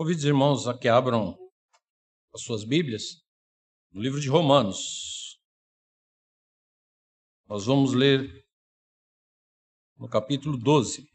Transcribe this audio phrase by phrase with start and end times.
[0.00, 1.36] Convido os irmãos a que abram
[2.32, 3.22] as suas Bíblias
[3.92, 5.38] no livro de Romanos.
[7.46, 8.42] Nós vamos ler
[9.98, 11.06] no capítulo 12.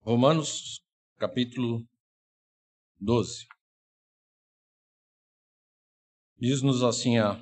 [0.00, 0.80] Romanos,
[1.18, 1.86] capítulo
[2.98, 3.46] 12.
[6.40, 7.38] Diz-nos assim a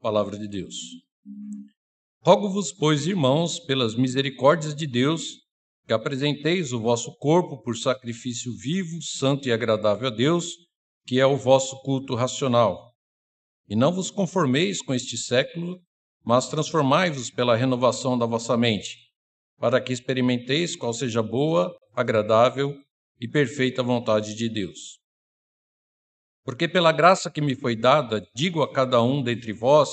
[0.00, 0.74] palavra de Deus.
[2.22, 5.34] Rogo-vos, pois, irmãos, pelas misericórdias de Deus,
[5.86, 10.46] que apresenteis o vosso corpo por sacrifício vivo, santo e agradável a Deus,
[11.06, 12.94] que é o vosso culto racional.
[13.68, 15.78] E não vos conformeis com este século,
[16.24, 18.96] mas transformai-vos pela renovação da vossa mente,
[19.58, 22.74] para que experimenteis qual seja boa, agradável
[23.20, 25.01] e perfeita vontade de Deus.
[26.44, 29.90] Porque pela graça que me foi dada, digo a cada um dentre vós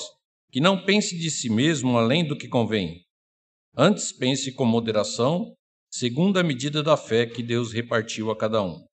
[0.50, 3.04] que não pense de si mesmo além do que convém.
[3.76, 5.54] Antes pense com moderação,
[5.88, 8.84] segundo a medida da fé que Deus repartiu a cada um.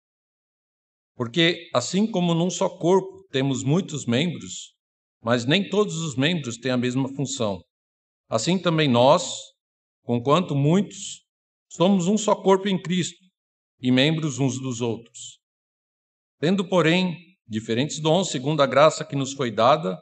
[1.15, 4.75] Porque, assim como num só corpo temos muitos membros,
[5.19, 7.59] mas nem todos os membros têm a mesma função,
[8.29, 9.33] assim também nós,
[10.03, 11.25] conquanto muitos,
[11.71, 13.25] somos um só corpo em Cristo
[13.81, 15.39] e membros uns dos outros.
[16.39, 20.01] Tendo, porém, diferentes dons segundo a graça que nos foi dada,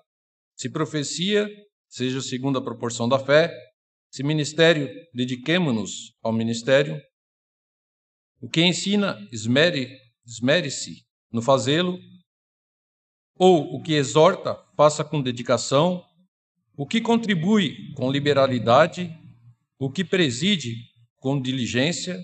[0.56, 1.48] se profecia,
[1.88, 3.54] seja segundo a proporção da fé,
[4.10, 7.02] se ministério, dediquemo-nos ao ministério.
[8.42, 9.90] O que ensina, esmere,
[10.26, 12.00] esmere-se no fazê-lo,
[13.38, 16.04] ou o que exorta, faça com dedicação,
[16.78, 19.10] o que contribui com liberalidade,
[19.78, 20.76] o que preside
[21.18, 22.18] com diligência,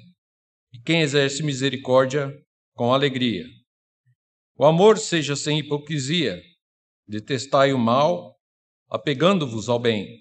[0.74, 2.34] e quem exerce misericórdia
[2.74, 3.46] com alegria.
[4.58, 6.42] O amor seja sem hipocrisia,
[7.08, 8.38] detestai o mal,
[8.90, 10.20] apegando-vos ao bem.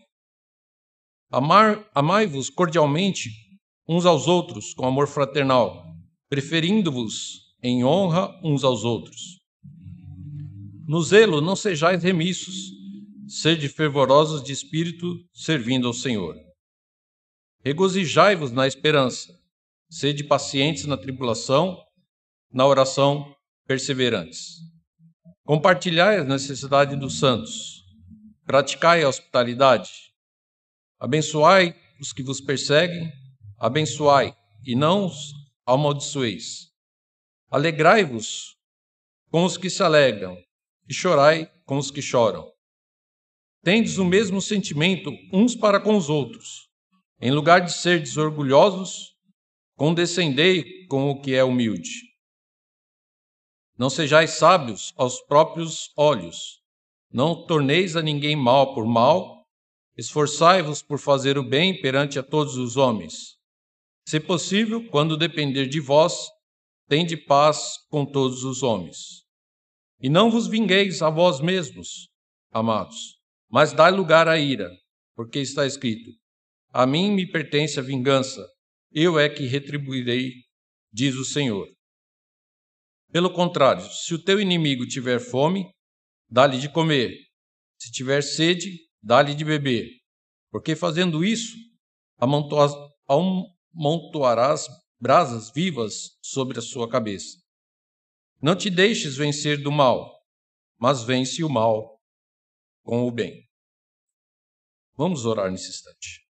[1.95, 3.31] Amai-vos cordialmente
[3.89, 5.85] uns aos outros com amor fraternal,
[6.29, 9.39] preferindo-vos em honra uns aos outros.
[10.87, 12.73] No zelo não sejais remissos,
[13.29, 16.37] sede fervorosos de espírito, servindo ao Senhor.
[17.65, 19.33] Regozijai-vos na esperança,
[19.89, 21.81] sede pacientes na tribulação,
[22.53, 23.33] na oração
[23.71, 24.57] perseverantes.
[25.45, 27.85] Compartilhai as necessidades dos santos,
[28.45, 29.93] praticai a hospitalidade,
[30.99, 33.13] abençoai os que vos perseguem,
[33.61, 34.35] abençoai
[34.67, 35.33] e não os
[35.65, 36.73] amaldiçoeis.
[37.49, 38.57] Alegrai-vos
[39.31, 40.37] com os que se alegram
[40.89, 42.51] e chorai com os que choram.
[43.63, 46.69] Tendes o mesmo sentimento uns para com os outros.
[47.21, 49.15] Em lugar de ser desorgulhosos,
[49.77, 52.10] condescendei com o que é humilde.
[53.81, 56.61] Não sejais sábios aos próprios olhos.
[57.11, 59.47] Não torneis a ninguém mal por mal.
[59.97, 63.39] Esforçai-vos por fazer o bem perante a todos os homens.
[64.07, 66.29] Se possível, quando depender de vós,
[66.91, 69.25] tende paz com todos os homens.
[69.99, 72.11] E não vos vingueis a vós mesmos,
[72.53, 73.17] amados,
[73.49, 74.71] mas dai lugar à ira,
[75.17, 76.11] porque está escrito:
[76.71, 78.47] A mim me pertence a vingança,
[78.93, 80.35] eu é que retribuirei,
[80.93, 81.67] diz o Senhor.
[83.13, 85.69] Pelo contrário, se o teu inimigo tiver fome,
[86.29, 87.17] dá-lhe de comer.
[87.79, 89.89] Se tiver sede, dá-lhe de beber.
[90.51, 91.57] Porque fazendo isso,
[93.75, 94.67] amontoarás
[95.01, 97.39] brasas vivas sobre a sua cabeça.
[98.41, 100.21] Não te deixes vencer do mal,
[100.79, 102.01] mas vence o mal
[102.83, 103.49] com o bem.
[104.95, 106.27] Vamos orar nesse instante.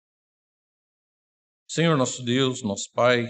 [1.68, 3.26] Senhor nosso Deus, nosso Pai,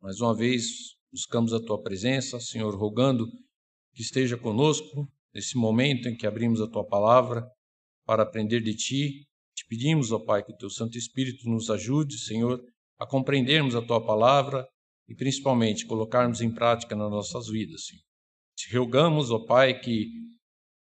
[0.00, 3.26] mais uma vez buscamos a tua presença, Senhor, rogando
[3.94, 7.46] que esteja conosco nesse momento em que abrimos a tua palavra
[8.06, 9.26] para aprender de ti.
[9.54, 12.60] Te pedimos, ó Pai, que o teu Santo Espírito nos ajude, Senhor,
[12.98, 14.66] a compreendermos a tua palavra
[15.06, 18.02] e principalmente colocarmos em prática nas nossas vidas, Senhor.
[18.56, 20.08] Te rogamos, ó Pai, que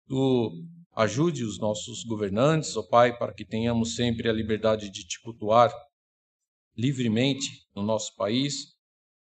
[0.07, 0.51] tu
[0.95, 5.73] ajude os nossos governantes, ó Pai, para que tenhamos sempre a liberdade de te cultuar
[6.77, 7.45] livremente
[7.75, 8.72] no nosso país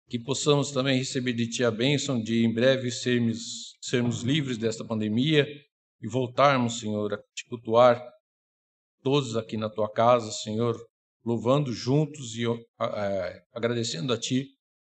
[0.07, 4.85] que possamos também receber de Ti a bênção de em breve sermos, sermos livres desta
[4.85, 5.47] pandemia
[6.01, 8.01] e voltarmos, Senhor, a te cultuar
[9.01, 10.75] todos aqui na Tua casa, Senhor,
[11.23, 14.47] louvando juntos e é, agradecendo a Ti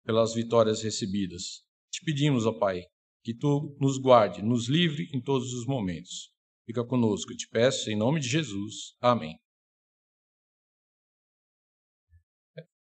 [0.03, 1.63] pelas vitórias recebidas.
[1.91, 2.81] Te pedimos, ó Pai,
[3.23, 6.31] que Tu nos guarde, nos livre em todos os momentos.
[6.65, 8.95] Fica conosco, eu te peço, em nome de Jesus.
[8.99, 9.37] Amém.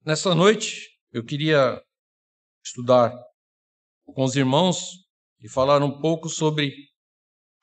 [0.06, 1.82] Nessa noite, eu queria
[2.64, 3.14] estudar
[4.06, 5.04] com os irmãos
[5.40, 6.74] e falar um pouco sobre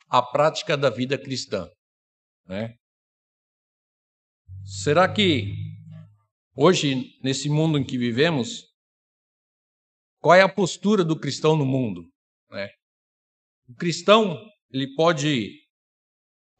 [0.08, 1.68] a prática da vida cristã.
[2.46, 2.74] Né?
[4.64, 5.54] Será que
[6.54, 8.64] hoje, nesse mundo em que vivemos,
[10.20, 12.02] qual é a postura do cristão no mundo?
[12.50, 12.68] Né?
[13.68, 14.36] O cristão
[14.70, 15.60] ele pode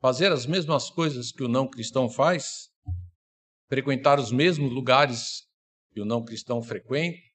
[0.00, 2.70] fazer as mesmas coisas que o não cristão faz,
[3.68, 5.46] frequentar os mesmos lugares
[5.92, 7.29] que o não cristão frequenta.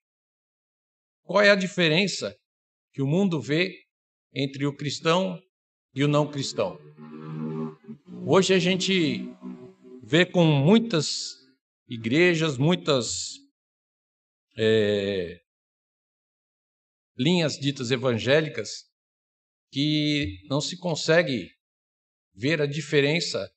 [1.26, 2.38] Qual é a diferença
[2.94, 3.84] que o mundo vê
[4.32, 5.42] entre o cristão
[5.92, 6.78] e o não cristão?
[8.28, 9.22] Hoje a gente
[10.04, 11.34] vê com muitas
[11.90, 13.40] igrejas, muitas
[14.56, 15.42] é,
[17.18, 18.84] linhas ditas evangélicas,
[19.72, 21.50] que não se consegue
[22.36, 23.52] ver a diferença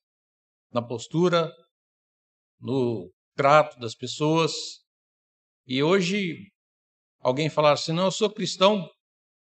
[0.72, 1.52] na postura,
[2.58, 4.52] no trato das pessoas.
[5.66, 6.50] E hoje,
[7.20, 8.88] alguém falar assim, não, eu sou cristão,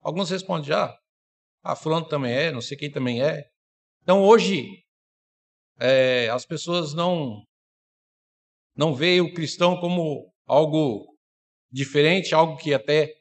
[0.02, 0.96] alguns respondem, ah,
[1.64, 3.46] a fulano também é, não sei quem também é.
[4.02, 4.66] Então hoje,
[5.80, 7.44] é, as pessoas não,
[8.76, 11.06] não veem o cristão como algo
[11.72, 13.14] diferente, algo que até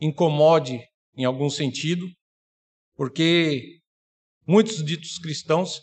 [0.00, 0.80] incomode
[1.14, 2.06] em algum sentido,
[2.94, 3.80] porque
[4.46, 5.80] muitos ditos cristãos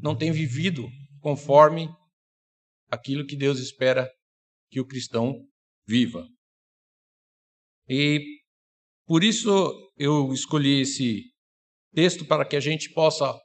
[0.00, 0.88] não têm vivido
[1.20, 1.88] conforme
[2.90, 4.10] aquilo que Deus espera
[4.70, 5.46] que o cristão
[5.86, 6.26] viva.
[7.88, 8.40] E
[9.06, 11.24] por isso eu escolhi esse
[11.92, 13.38] texto para que a gente possa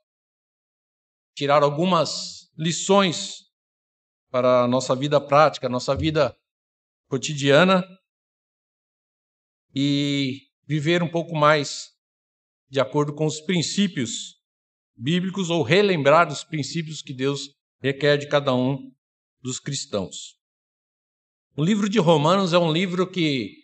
[1.35, 3.41] tirar algumas lições
[4.29, 6.35] para a nossa vida prática, nossa vida
[7.07, 7.83] cotidiana
[9.73, 11.89] e viver um pouco mais
[12.69, 14.41] de acordo com os princípios
[14.95, 17.49] bíblicos ou relembrar os princípios que Deus
[17.81, 18.91] requer de cada um
[19.41, 20.37] dos cristãos.
[21.57, 23.60] O livro de Romanos é um livro que,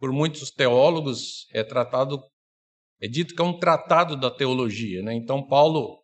[0.00, 2.18] por muitos teólogos, é tratado,
[2.98, 5.02] é dito que é um tratado da teologia.
[5.02, 5.14] Né?
[5.14, 6.02] Então, Paulo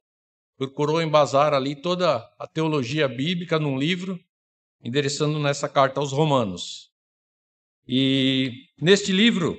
[0.59, 4.21] procurou embasar ali toda a teologia bíblica num livro,
[4.85, 6.93] endereçando nessa carta aos Romanos.
[7.89, 9.57] E neste livro,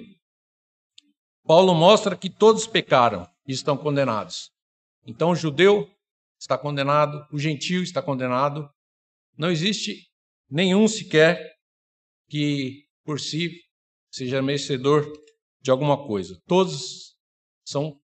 [1.44, 4.52] Paulo mostra que todos pecaram e estão condenados.
[5.06, 5.90] Então, o judeu
[6.40, 8.70] está condenado, o gentio está condenado.
[9.36, 10.08] Não existe
[10.48, 11.58] nenhum sequer
[12.30, 13.67] que por si
[14.18, 15.06] seja merecedor
[15.62, 16.42] de alguma coisa.
[16.46, 17.16] Todos
[17.66, 18.02] são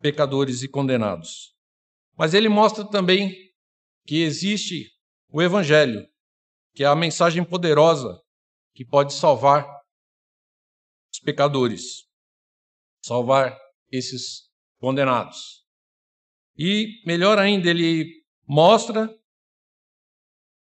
[0.00, 1.54] pecadores e condenados.
[2.16, 3.34] Mas ele mostra também
[4.06, 4.90] que existe
[5.28, 6.06] o Evangelho,
[6.74, 8.20] que é a mensagem poderosa
[8.74, 9.66] que pode salvar
[11.12, 12.06] os pecadores,
[13.02, 13.58] salvar
[13.90, 15.64] esses condenados.
[16.58, 19.14] E, melhor ainda, ele mostra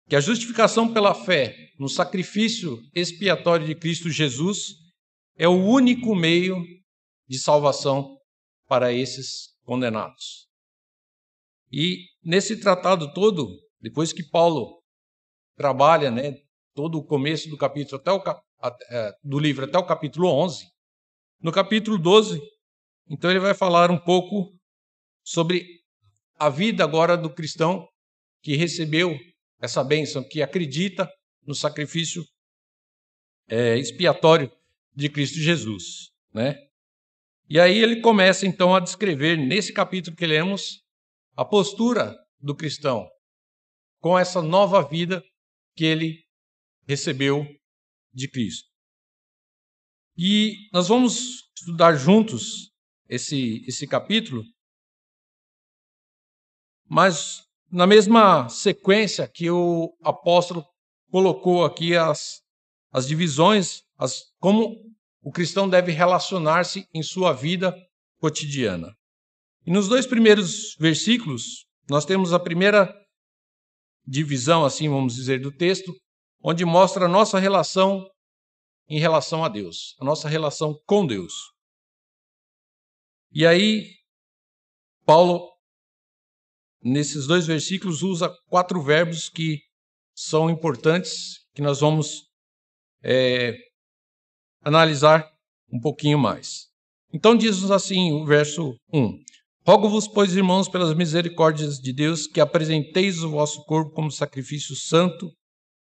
[0.10, 4.74] que a justificação pela fé no sacrifício expiatório de Cristo Jesus
[5.38, 6.58] é o único meio
[7.28, 8.18] de salvação
[8.68, 10.48] para esses condenados.
[11.72, 13.48] E nesse tratado todo,
[13.80, 14.82] depois que Paulo
[15.56, 16.34] trabalha, né,
[16.74, 18.24] todo o começo do capítulo até o
[18.90, 20.66] é, do livro até o capítulo 11.
[21.40, 22.42] No capítulo 12,
[23.08, 24.58] então ele vai falar um pouco
[25.24, 25.68] sobre
[26.36, 27.88] a vida agora do cristão
[28.42, 29.16] que recebeu
[29.60, 31.10] essa bênção, que acredita
[31.46, 32.24] no sacrifício
[33.48, 34.52] é, expiatório
[34.96, 36.56] de Cristo Jesus, né?
[37.50, 40.84] E aí ele começa então a descrever nesse capítulo que lemos
[41.36, 43.10] a postura do cristão
[44.00, 45.24] com essa nova vida
[45.76, 46.24] que ele
[46.88, 47.46] recebeu
[48.14, 48.70] de Cristo.
[50.18, 52.72] E nós vamos estudar juntos
[53.08, 54.44] esse, esse capítulo,
[56.86, 60.66] mas na mesma sequência que o apóstolo
[61.12, 62.42] colocou aqui as,
[62.92, 64.76] as divisões, as, como
[65.22, 67.76] o cristão deve relacionar-se em sua vida
[68.20, 68.96] cotidiana.
[69.66, 72.94] E nos dois primeiros versículos, nós temos a primeira
[74.06, 75.94] divisão, assim vamos dizer, do texto,
[76.42, 78.08] onde mostra a nossa relação
[78.88, 81.34] em relação a Deus, a nossa relação com Deus.
[83.32, 83.94] E aí,
[85.06, 85.48] Paulo,
[86.84, 89.60] nesses dois versículos, usa quatro verbos que
[90.16, 92.24] são importantes, que nós vamos
[93.04, 93.56] é,
[94.62, 95.30] analisar
[95.72, 96.68] um pouquinho mais.
[97.14, 99.18] Então, diz-nos assim o verso 1:
[99.66, 105.32] Rogo-vos, pois, irmãos, pelas misericórdias de Deus, que apresenteis o vosso corpo como sacrifício santo,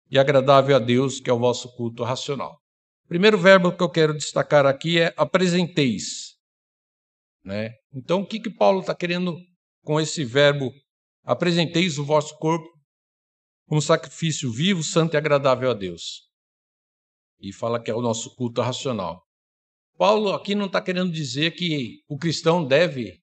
[0.09, 2.59] e agradável a Deus, que é o vosso culto racional.
[3.07, 6.33] Primeiro verbo que eu quero destacar aqui é apresenteis.
[7.43, 7.71] Né?
[7.93, 9.35] Então, o que, que Paulo está querendo
[9.83, 10.71] com esse verbo
[11.23, 12.67] apresenteis o vosso corpo
[13.67, 16.29] como sacrifício vivo, santo e agradável a Deus?
[17.39, 19.23] E fala que é o nosso culto racional.
[19.97, 23.19] Paulo aqui não está querendo dizer que o cristão deve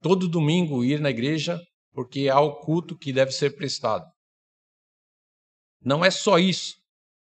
[0.00, 1.60] todo domingo ir na igreja
[1.92, 4.04] porque há o culto que deve ser prestado.
[5.80, 6.74] Não é só isso,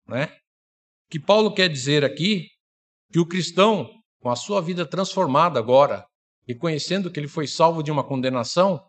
[0.06, 0.26] né?
[1.06, 2.48] O que Paulo quer dizer aqui
[3.10, 6.06] que o cristão, com a sua vida transformada agora,
[6.46, 8.80] reconhecendo que ele foi salvo de uma condenação,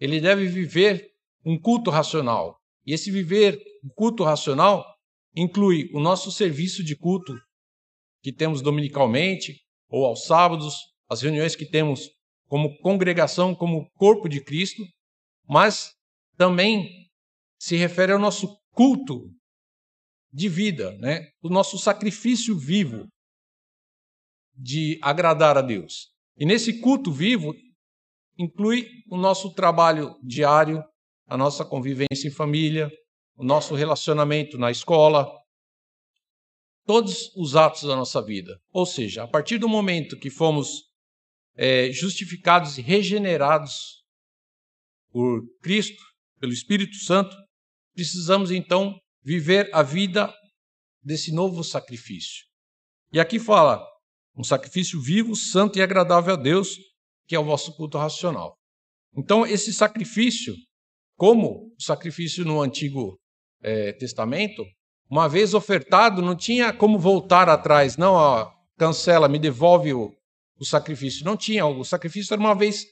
[0.00, 1.12] ele deve viver
[1.44, 2.60] um culto racional.
[2.84, 4.84] E esse viver um culto racional
[5.34, 7.34] inclui o nosso serviço de culto
[8.22, 10.74] que temos dominicalmente ou aos sábados,
[11.08, 12.10] as reuniões que temos
[12.48, 14.82] como congregação, como corpo de Cristo,
[15.48, 15.94] mas
[16.36, 17.08] também
[17.58, 19.30] se refere ao nosso culto
[20.32, 21.30] de vida, né?
[21.42, 23.06] o nosso sacrifício vivo
[24.54, 26.10] de agradar a Deus.
[26.36, 27.54] E nesse culto vivo
[28.38, 30.82] inclui o nosso trabalho diário,
[31.26, 32.90] a nossa convivência em família,
[33.36, 35.30] o nosso relacionamento na escola,
[36.84, 38.58] todos os atos da nossa vida.
[38.72, 40.84] Ou seja, a partir do momento que fomos
[41.56, 44.04] é, justificados e regenerados
[45.10, 46.02] por Cristo,
[46.38, 47.34] pelo Espírito Santo,
[47.94, 50.32] precisamos então viver a vida
[51.02, 52.44] desse novo sacrifício.
[53.12, 53.84] E aqui fala
[54.36, 56.76] um sacrifício vivo, santo e agradável a Deus,
[57.26, 58.56] que é o vosso culto racional.
[59.16, 60.54] Então, esse sacrifício,
[61.16, 63.18] como o sacrifício no Antigo
[63.62, 64.64] é, Testamento,
[65.08, 70.12] uma vez ofertado, não tinha como voltar atrás, não, ó, cancela, me devolve o,
[70.58, 71.24] o sacrifício.
[71.24, 72.86] Não tinha, o sacrifício era uma vez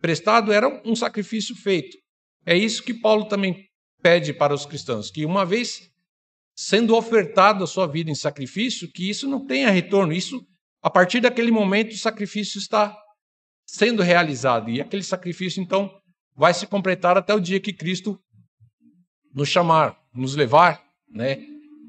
[0.00, 1.96] prestado, era um sacrifício feito.
[2.44, 3.66] É isso que Paulo também
[4.02, 5.90] pede para os cristãos, que uma vez
[6.56, 10.40] sendo ofertado a sua vida em sacrifício, que isso não tenha retorno, isso
[10.80, 12.96] a partir daquele momento o sacrifício está
[13.66, 15.90] sendo realizado e aquele sacrifício então
[16.36, 18.18] vai se completar até o dia que Cristo
[19.34, 21.38] nos chamar, nos levar, né?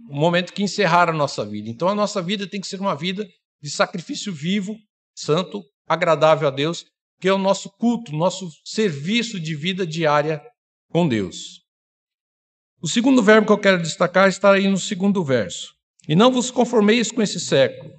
[0.10, 1.70] O momento que encerrar a nossa vida.
[1.70, 3.28] Então a nossa vida tem que ser uma vida
[3.62, 4.76] de sacrifício vivo,
[5.16, 6.86] santo, agradável a Deus,
[7.20, 10.42] que é o nosso culto, nosso serviço de vida diária
[10.90, 11.62] com Deus.
[12.82, 15.74] O segundo verbo que eu quero destacar está aí no segundo verso.
[16.08, 17.92] E não vos conformeis com esse século.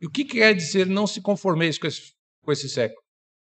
[0.00, 2.12] E o que quer dizer não se conformeis com esse,
[2.42, 3.00] com esse século?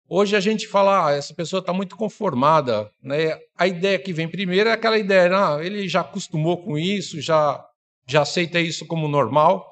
[0.07, 2.91] Hoje a gente fala, ah, essa pessoa está muito conformada.
[3.01, 3.39] Né?
[3.55, 7.63] A ideia que vem primeiro é aquela ideia, ah, ele já acostumou com isso, já,
[8.07, 9.65] já aceita isso como normal.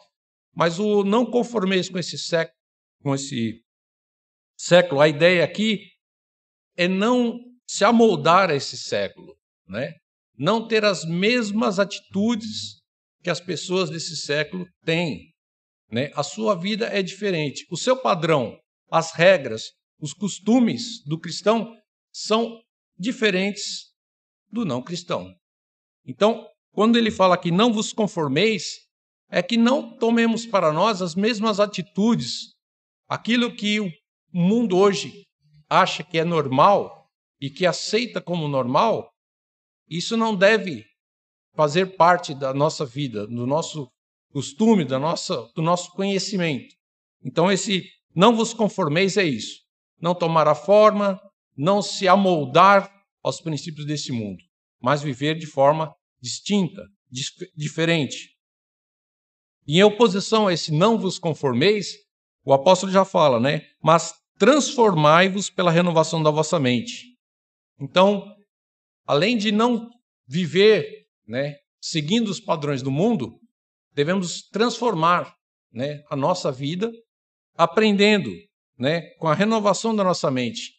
[0.56, 2.56] Mas o não conformeis com esse século,
[3.04, 3.62] com esse
[4.58, 5.88] século, a ideia aqui
[6.78, 9.36] é não se amoldar a esse século,
[9.68, 9.94] né?
[10.38, 12.82] Não ter as mesmas atitudes
[13.22, 15.34] que as pessoas desse século têm,
[15.92, 16.12] né?
[16.16, 17.66] A sua vida é diferente.
[17.70, 18.58] O seu padrão,
[18.92, 19.64] as regras,
[20.00, 21.76] os costumes do cristão
[22.12, 22.62] são
[22.98, 23.90] diferentes
[24.52, 25.34] do não cristão.
[26.06, 28.64] Então, quando ele fala que não vos conformeis,
[29.30, 32.56] é que não tomemos para nós as mesmas atitudes,
[33.08, 33.92] aquilo que o
[34.34, 35.26] mundo hoje
[35.70, 37.08] acha que é normal
[37.40, 39.12] e que aceita como normal,
[39.88, 40.86] isso não deve
[41.56, 43.90] fazer parte da nossa vida, do nosso
[44.32, 46.76] costume, da nossa, do nosso conhecimento.
[47.24, 49.62] Então, esse não vos conformeis é isso.
[50.02, 51.20] Não tomar a forma,
[51.56, 52.90] não se amoldar
[53.22, 54.42] aos princípios desse mundo,
[54.82, 56.82] mas viver de forma distinta,
[57.56, 58.30] diferente.
[59.68, 61.96] Em oposição a esse não vos conformeis,
[62.44, 63.68] o apóstolo já fala, né?
[63.84, 67.18] Mas transformai-vos pela renovação da vossa mente.
[67.80, 68.26] Então,
[69.06, 69.90] além de não
[70.26, 73.40] viver, né, seguindo os padrões do mundo,
[74.00, 75.36] devemos transformar,
[75.74, 76.90] né, a nossa vida,
[77.58, 78.32] aprendendo,
[78.78, 80.72] né, com a renovação da nossa mente,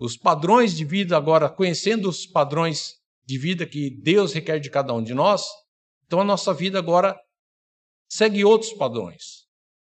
[0.00, 4.92] os padrões de vida agora, conhecendo os padrões de vida que Deus requer de cada
[4.92, 5.46] um de nós,
[6.04, 7.16] então a nossa vida agora
[8.10, 9.44] segue outros padrões.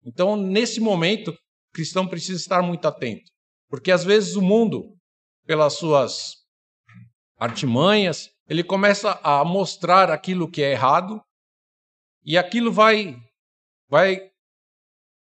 [0.06, 1.38] Então, nesse momento, o
[1.74, 3.32] cristão precisa estar muito atento,
[3.70, 4.98] porque às vezes o mundo,
[5.46, 6.34] pelas suas
[7.38, 11.24] artimanhas, ele começa a mostrar aquilo que é errado
[12.26, 13.16] e aquilo vai
[13.90, 14.32] vai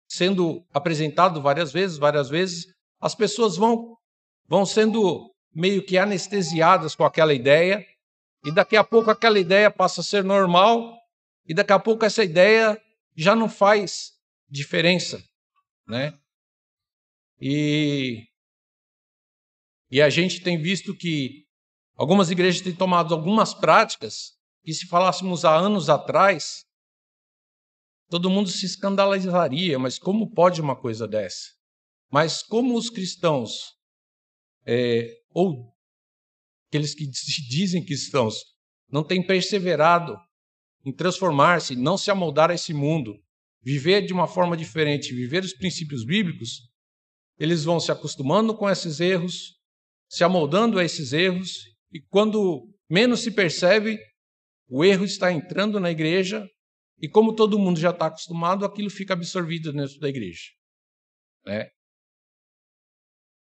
[0.08, 2.68] sendo apresentado várias vezes, várias vezes,
[3.00, 3.98] as pessoas vão
[4.48, 7.86] vão sendo meio que anestesiadas com aquela ideia.
[8.44, 10.96] E daqui a pouco aquela ideia passa a ser normal.
[11.48, 12.80] E daqui a pouco essa ideia
[13.16, 14.12] já não faz
[14.50, 15.24] diferença,
[15.88, 16.18] né?
[17.40, 18.28] E,
[19.90, 21.46] e a gente tem visto que
[21.96, 24.34] algumas igrejas têm tomado algumas práticas
[24.64, 26.66] que, se falássemos há anos atrás,
[28.10, 31.50] todo mundo se escandalizaria, mas como pode uma coisa dessa?
[32.12, 33.74] Mas como os cristãos,
[34.66, 35.74] é, ou
[36.68, 37.06] aqueles que
[37.50, 38.36] dizem cristãos,
[38.90, 40.16] não têm perseverado
[40.86, 43.20] em transformar-se, não se amoldar a esse mundo,
[43.62, 46.70] viver de uma forma diferente, viver os princípios bíblicos,
[47.38, 49.56] eles vão se acostumando com esses erros,
[50.08, 53.98] se amoldando a esses erros, e quando menos se percebe,
[54.68, 56.48] o erro está entrando na igreja,
[57.00, 60.52] e como todo mundo já está acostumado, aquilo fica absorvido dentro da igreja.
[61.46, 61.70] Né?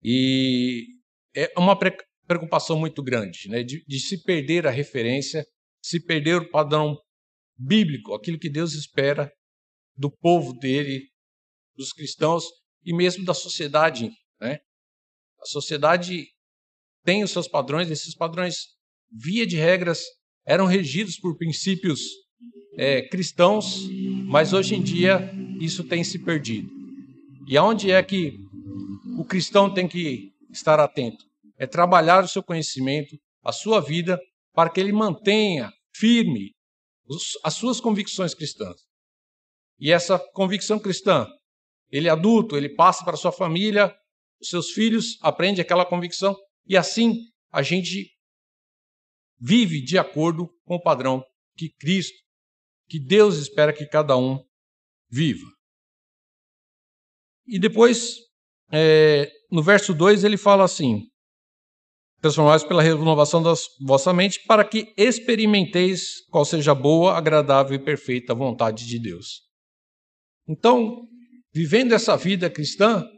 [0.02, 0.86] E
[1.34, 1.78] é uma
[2.26, 3.62] preocupação muito grande né?
[3.62, 5.46] de, de se perder a referência,
[5.82, 6.96] se perder o padrão
[7.56, 9.32] bíblico, aquilo que Deus espera
[9.96, 11.10] do povo dele,
[11.76, 12.44] dos cristãos
[12.84, 14.10] e mesmo da sociedade.
[14.40, 14.58] Né?
[15.40, 16.26] A sociedade
[17.04, 18.68] tem os seus padrões, esses padrões,
[19.10, 20.04] via de regras,
[20.46, 22.00] eram regidos por princípios
[22.76, 23.88] é, cristãos,
[24.26, 26.70] mas hoje em dia isso tem se perdido.
[27.46, 28.38] E aonde é que
[29.18, 31.24] o cristão tem que estar atento?
[31.58, 34.18] É trabalhar o seu conhecimento, a sua vida,
[34.54, 36.52] para que ele mantenha firme
[37.44, 38.76] as suas convicções cristãs.
[39.78, 41.26] E essa convicção cristã,
[41.90, 43.94] ele é adulto, ele passa para sua família,
[44.40, 47.16] os seus filhos aprendem aquela convicção, e assim
[47.50, 48.10] a gente
[49.38, 51.24] vive de acordo com o padrão
[51.56, 52.16] que Cristo,
[52.92, 54.38] que Deus espera que cada um
[55.10, 55.46] viva.
[57.46, 58.18] E depois,
[58.70, 61.08] é, no verso 2, ele fala assim:
[62.20, 63.54] transformai pela renovação da
[63.86, 69.40] vossa mente, para que experimenteis qual seja a boa, agradável e perfeita vontade de Deus.
[70.46, 71.08] Então,
[71.50, 73.08] vivendo essa vida cristã,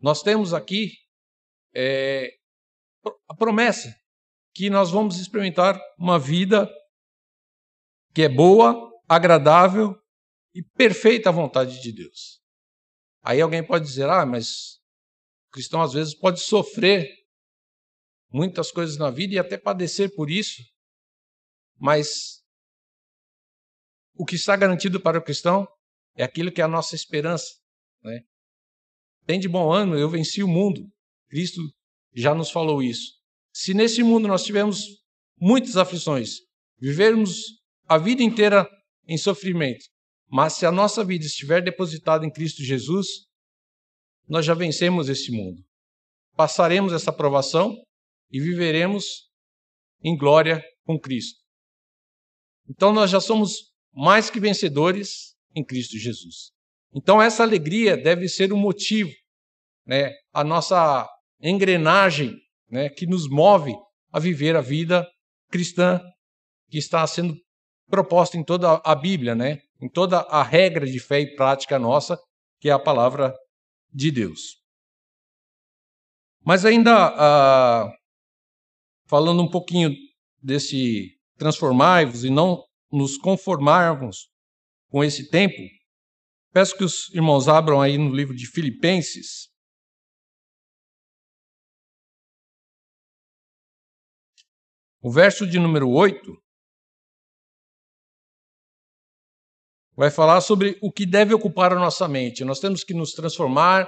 [0.00, 0.90] nós temos aqui
[1.72, 2.28] é,
[3.28, 3.94] a promessa
[4.52, 6.68] que nós vamos experimentar uma vida
[8.12, 10.00] que é boa, agradável
[10.54, 12.40] e perfeita vontade de Deus.
[13.22, 14.76] Aí alguém pode dizer: ah, mas
[15.48, 17.10] o cristão às vezes pode sofrer
[18.32, 20.62] muitas coisas na vida e até padecer por isso,
[21.76, 22.40] mas
[24.14, 25.66] o que está garantido para o cristão
[26.14, 27.52] é aquilo que é a nossa esperança.
[28.04, 28.20] Né?
[29.26, 30.88] Tem de bom ano, eu venci o mundo.
[31.28, 31.60] Cristo
[32.14, 33.18] já nos falou isso.
[33.52, 34.84] Se nesse mundo nós tivermos
[35.36, 36.36] muitas aflições,
[36.78, 38.68] vivermos a vida inteira
[39.10, 39.84] em sofrimento,
[40.28, 43.26] mas se a nossa vida estiver depositada em Cristo Jesus,
[44.28, 45.60] nós já vencemos esse mundo.
[46.36, 47.76] Passaremos essa provação
[48.30, 49.28] e viveremos
[50.00, 51.40] em glória com Cristo.
[52.68, 56.52] Então nós já somos mais que vencedores em Cristo Jesus.
[56.94, 59.10] Então essa alegria deve ser o motivo,
[59.84, 61.08] né, a nossa
[61.42, 62.36] engrenagem,
[62.70, 63.72] né, que nos move
[64.12, 65.04] a viver a vida
[65.50, 66.00] cristã
[66.70, 67.36] que está sendo
[67.90, 72.18] proposta em toda a Bíblia, né, em toda a regra de fé e prática nossa,
[72.60, 73.34] que é a palavra
[73.92, 74.60] de Deus.
[76.42, 77.92] Mas ainda ah,
[79.06, 79.90] falando um pouquinho
[80.42, 84.28] desse transformai-vos e não nos conformarmos
[84.88, 85.56] com esse tempo,
[86.52, 89.48] peço que os irmãos abram aí no livro de Filipenses.
[95.02, 96.39] O verso de número 8
[100.00, 102.42] vai falar sobre o que deve ocupar a nossa mente.
[102.42, 103.86] Nós temos que nos transformar,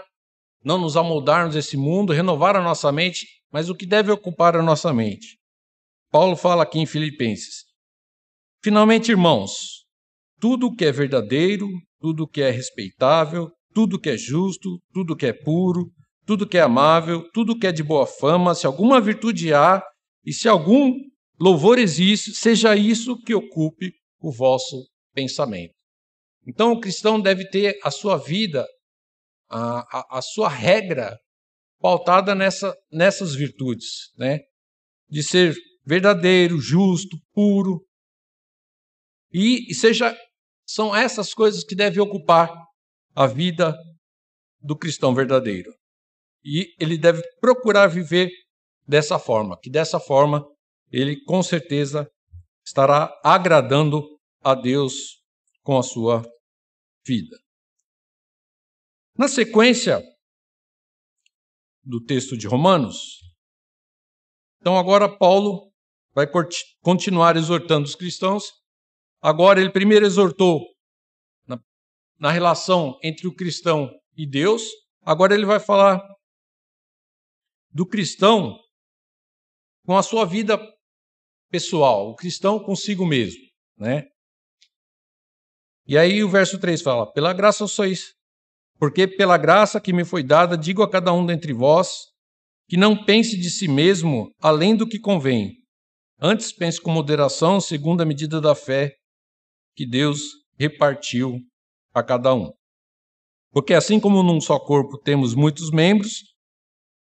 [0.62, 4.62] não nos amoldarmos desse mundo, renovar a nossa mente mas o que deve ocupar a
[4.62, 5.38] nossa mente?
[6.11, 7.64] Paulo fala aqui em Filipenses.
[8.64, 9.85] Finalmente, irmãos,
[10.40, 11.68] tudo que é verdadeiro,
[12.01, 15.90] tudo que é respeitável, tudo que é justo, tudo que é puro,
[16.25, 19.83] tudo que é amável, tudo que é de boa fama, se alguma virtude há
[20.25, 20.94] e se algum
[21.38, 24.77] louvor existe, seja isso que ocupe o vosso
[25.12, 25.82] pensamento.
[26.47, 28.67] Então, o cristão deve ter a sua vida,
[29.49, 31.19] a, a, a sua regra
[31.81, 34.41] pautada nessa, nessas virtudes, né?
[35.09, 37.85] De ser verdadeiro, justo, puro.
[39.33, 40.17] E, e seja
[40.65, 42.51] são essas coisas que devem ocupar
[43.15, 43.77] a vida
[44.61, 45.71] do cristão verdadeiro.
[46.45, 48.31] E ele deve procurar viver
[48.87, 50.47] dessa forma, que dessa forma
[50.91, 52.09] ele com certeza
[52.65, 54.03] estará agradando
[54.43, 55.22] a Deus
[55.62, 56.22] com a sua
[57.05, 57.37] vida.
[59.16, 60.03] Na sequência,
[61.85, 63.18] do texto de Romanos.
[64.61, 65.72] Então, agora Paulo
[66.14, 66.27] vai
[66.81, 68.53] continuar exortando os cristãos.
[69.20, 70.61] Agora, ele primeiro exortou
[71.46, 71.61] na,
[72.18, 74.62] na relação entre o cristão e Deus.
[75.01, 76.01] Agora, ele vai falar
[77.70, 78.59] do cristão
[79.85, 80.59] com a sua vida
[81.51, 83.42] pessoal, o cristão consigo mesmo,
[83.77, 84.09] né?
[85.87, 88.14] E aí o verso 3 fala: "Pela graça sois
[88.83, 92.09] porque pela graça que me foi dada, digo a cada um dentre vós
[92.68, 95.53] que não pense de si mesmo além do que convém.
[96.21, 98.92] Antes pense com moderação, segundo a medida da fé
[99.77, 100.18] que Deus
[100.59, 101.38] repartiu
[101.95, 102.51] a cada um.
[103.53, 106.25] Porque assim como num só corpo temos muitos membros,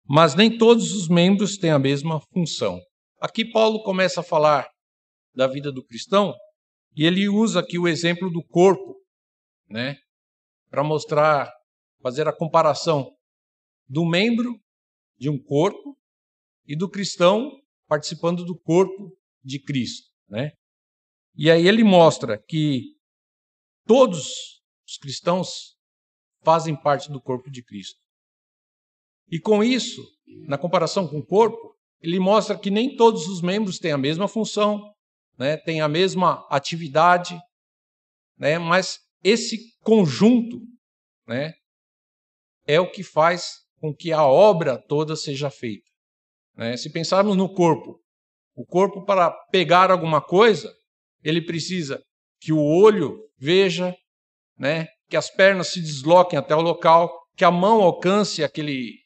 [0.08, 2.80] mas nem todos os membros têm a mesma função.
[3.20, 4.66] Aqui Paulo começa a falar
[5.34, 6.34] da vida do cristão
[6.98, 9.00] e ele usa aqui o exemplo do corpo,
[9.70, 9.96] né,
[10.68, 11.48] para mostrar,
[12.02, 13.16] fazer a comparação
[13.88, 14.60] do membro
[15.16, 15.96] de um corpo
[16.66, 17.52] e do cristão
[17.86, 20.50] participando do corpo de Cristo, né?
[21.36, 22.96] E aí ele mostra que
[23.86, 25.76] todos os cristãos
[26.42, 28.00] fazem parte do corpo de Cristo.
[29.30, 30.02] E com isso,
[30.48, 34.26] na comparação com o corpo, ele mostra que nem todos os membros têm a mesma
[34.26, 34.82] função,
[35.38, 37.38] né, têm a mesma atividade,
[38.36, 40.60] né, mas esse conjunto
[41.26, 41.54] né,
[42.66, 45.88] é o que faz com que a obra toda seja feita.
[46.56, 46.76] Né?
[46.76, 48.00] Se pensarmos no corpo,
[48.54, 50.74] o corpo, para pegar alguma coisa,
[51.22, 52.02] ele precisa
[52.40, 53.96] que o olho veja,
[54.58, 54.88] né?
[55.08, 58.98] que as pernas se desloquem até o local, que a mão alcance aquele,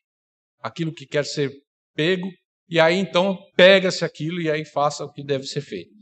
[0.59, 1.53] aquilo que quer ser
[1.95, 2.29] pego,
[2.68, 6.02] e aí então pega-se aquilo e aí faça o que deve ser feito.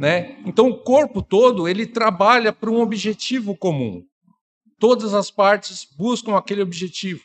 [0.00, 0.40] Né?
[0.46, 4.02] Então o corpo todo ele trabalha para um objetivo comum.
[4.78, 7.22] Todas as partes buscam aquele objetivo.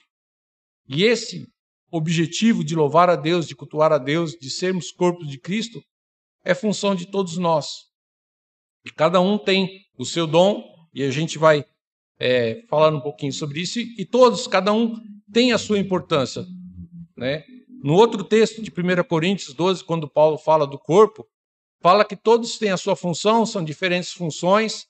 [0.86, 1.48] E esse
[1.90, 5.82] objetivo de louvar a Deus, de cultuar a Deus, de sermos corpo de Cristo,
[6.44, 7.86] é função de todos nós.
[8.86, 10.62] E cada um tem o seu dom,
[10.94, 11.64] e a gente vai
[12.20, 15.00] é, falar um pouquinho sobre isso, e todos, cada um
[15.32, 16.46] tem a sua importância.
[17.16, 17.46] Né?
[17.82, 21.26] No outro texto de 1 Coríntios 12, quando Paulo fala do corpo,
[21.86, 24.88] fala que todos têm a sua função, são diferentes funções,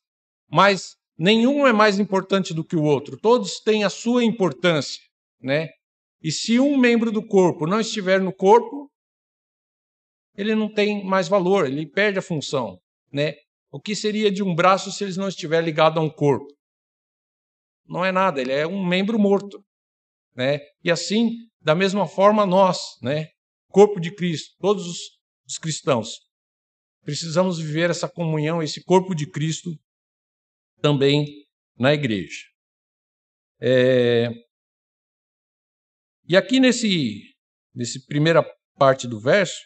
[0.50, 5.02] mas nenhum é mais importante do que o outro, todos têm a sua importância.
[5.42, 5.68] Né?
[6.22, 8.90] E se um membro do corpo não estiver no corpo,
[10.38, 12.80] ele não tem mais valor, ele perde a função,
[13.12, 13.34] né?
[13.70, 16.48] O que seria de um braço se ele não estiver ligado a um corpo?
[17.86, 19.62] Não é nada, ele é um membro morto,
[20.34, 20.62] né?
[20.82, 23.28] E assim, da mesma forma nós, né?
[23.68, 24.98] Corpo de Cristo, todos os,
[25.46, 26.25] os cristãos,
[27.06, 29.72] precisamos viver essa comunhão, esse corpo de Cristo
[30.82, 31.26] também
[31.78, 32.44] na igreja.
[33.62, 34.30] É,
[36.28, 37.22] e aqui nesse,
[37.74, 38.44] nesse primeira
[38.78, 39.62] parte do verso,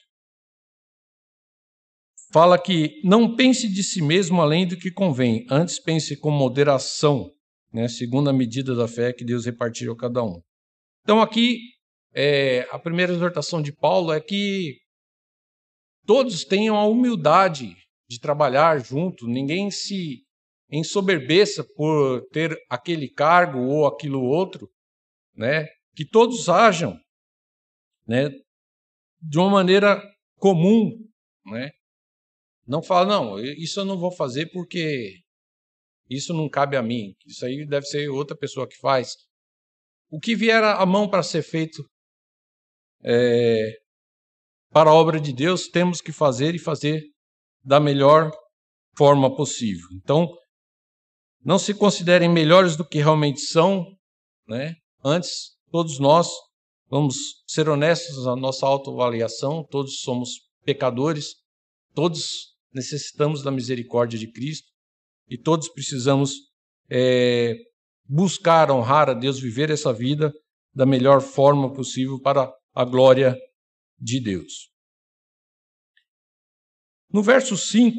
[2.31, 7.31] fala que não pense de si mesmo além do que convém, antes pense com moderação,
[7.73, 10.41] né, segundo a medida da fé que Deus repartiu a cada um.
[11.03, 11.59] Então aqui,
[12.13, 14.77] é, a primeira exortação de Paulo é que
[16.05, 17.75] todos tenham a humildade
[18.09, 20.23] de trabalhar junto, ninguém se
[20.71, 24.69] ensoberbeça por ter aquele cargo ou aquilo outro,
[25.35, 25.67] né?
[25.95, 26.97] que todos ajam
[28.07, 28.29] né,
[29.21, 30.01] de uma maneira
[30.37, 30.91] comum.
[31.45, 31.71] Né?
[32.65, 35.19] Não fala, não, isso eu não vou fazer porque
[36.09, 39.15] isso não cabe a mim, isso aí deve ser outra pessoa que faz.
[40.09, 41.83] O que vier à mão para ser feito
[43.03, 43.77] é,
[44.71, 47.03] para a obra de Deus, temos que fazer e fazer
[47.63, 48.31] da melhor
[48.95, 49.87] forma possível.
[49.93, 50.27] Então,
[51.43, 53.85] não se considerem melhores do que realmente são,
[54.47, 54.75] né?
[55.03, 56.27] Antes, Todos nós,
[56.89, 57.15] vamos
[57.47, 60.31] ser honestos na nossa autoavaliação, todos somos
[60.65, 61.35] pecadores,
[61.93, 64.67] todos necessitamos da misericórdia de Cristo
[65.29, 66.33] e todos precisamos
[66.89, 67.55] é,
[68.03, 70.33] buscar honrar a Deus, viver essa vida
[70.73, 73.37] da melhor forma possível para a glória
[73.99, 74.69] de Deus.
[77.11, 77.95] No verso 5,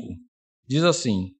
[0.66, 1.34] diz assim: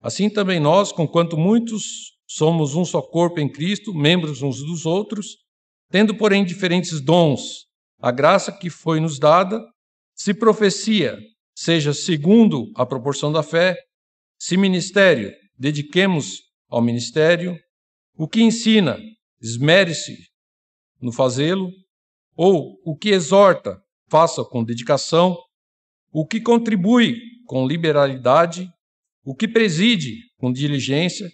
[0.00, 5.42] Assim também nós, conquanto muitos somos um só corpo em Cristo, membros uns dos outros,
[5.92, 7.66] Tendo, porém, diferentes dons,
[8.00, 9.62] a graça que foi nos dada,
[10.16, 11.18] se profecia,
[11.54, 13.76] seja segundo a proporção da fé,
[14.40, 17.58] se ministério, dediquemos ao ministério,
[18.16, 18.98] o que ensina,
[19.38, 20.16] esmere-se
[20.98, 21.70] no fazê-lo,
[22.44, 25.38] ou o que exorta, faça com dedicação,
[26.10, 28.68] o que contribui com liberalidade,
[29.24, 31.30] o que preside com diligência,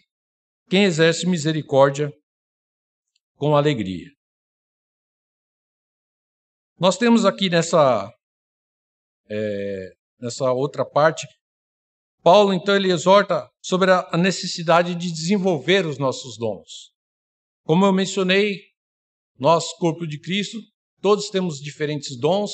[0.69, 2.13] quem exerce misericórdia
[3.37, 4.07] com alegria.
[6.79, 8.13] Nós temos aqui nessa,
[9.31, 11.27] é, nessa outra parte,
[12.23, 16.93] Paulo então ele exorta sobre a necessidade de desenvolver os nossos dons.
[17.65, 18.59] Como eu mencionei,
[19.39, 20.59] nós, corpo de Cristo,
[21.01, 22.53] todos temos diferentes dons.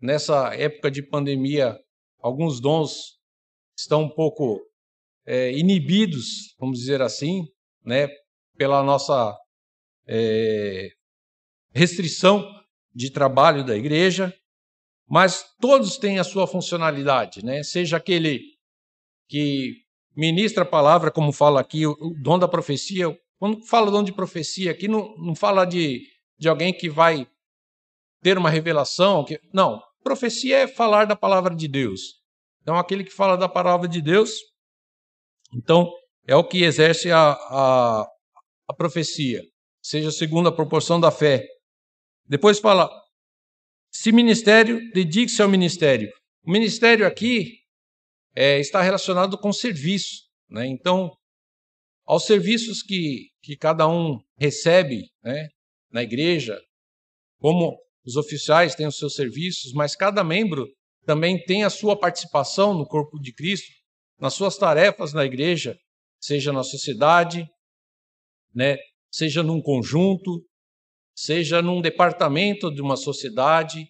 [0.00, 1.78] Nessa época de pandemia,
[2.18, 3.18] alguns dons
[3.76, 4.60] estão um pouco
[5.26, 7.46] é, inibidos, vamos dizer assim,
[7.84, 8.08] né,
[8.56, 9.36] pela nossa
[10.06, 10.90] é,
[11.72, 12.44] restrição
[12.94, 14.34] de trabalho da igreja,
[15.08, 17.62] mas todos têm a sua funcionalidade, né?
[17.62, 18.40] Seja aquele
[19.28, 19.76] que
[20.16, 23.06] ministra a palavra, como fala aqui, o, dom da profecia.
[23.38, 26.02] Quando fala dom de profecia aqui, não, não fala de,
[26.40, 27.28] de alguém que vai
[28.22, 29.24] ter uma revelação.
[29.24, 32.18] Que, não, profecia é falar da palavra de Deus.
[32.62, 34.32] Então, aquele que fala da palavra de Deus,
[35.54, 35.92] então,
[36.26, 38.06] é o que exerce a, a,
[38.68, 39.42] a profecia,
[39.82, 41.46] seja segundo a proporção da fé.
[42.26, 42.90] Depois fala,
[43.90, 46.10] se ministério, dedique-se ao ministério.
[46.44, 47.58] O ministério aqui
[48.34, 50.22] é, está relacionado com serviço.
[50.48, 50.66] Né?
[50.66, 51.10] Então,
[52.06, 55.48] aos serviços que, que cada um recebe né,
[55.90, 56.58] na igreja,
[57.38, 60.66] como os oficiais têm os seus serviços, mas cada membro
[61.04, 63.70] também tem a sua participação no corpo de Cristo,
[64.18, 65.76] nas suas tarefas na igreja,
[66.20, 67.48] seja na sociedade,
[68.54, 68.76] né,
[69.10, 70.44] seja num conjunto,
[71.14, 73.86] seja num departamento de uma sociedade,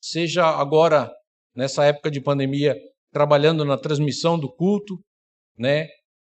[0.00, 1.12] seja agora
[1.54, 2.76] nessa época de pandemia
[3.10, 5.02] trabalhando na transmissão do culto,
[5.56, 5.88] né?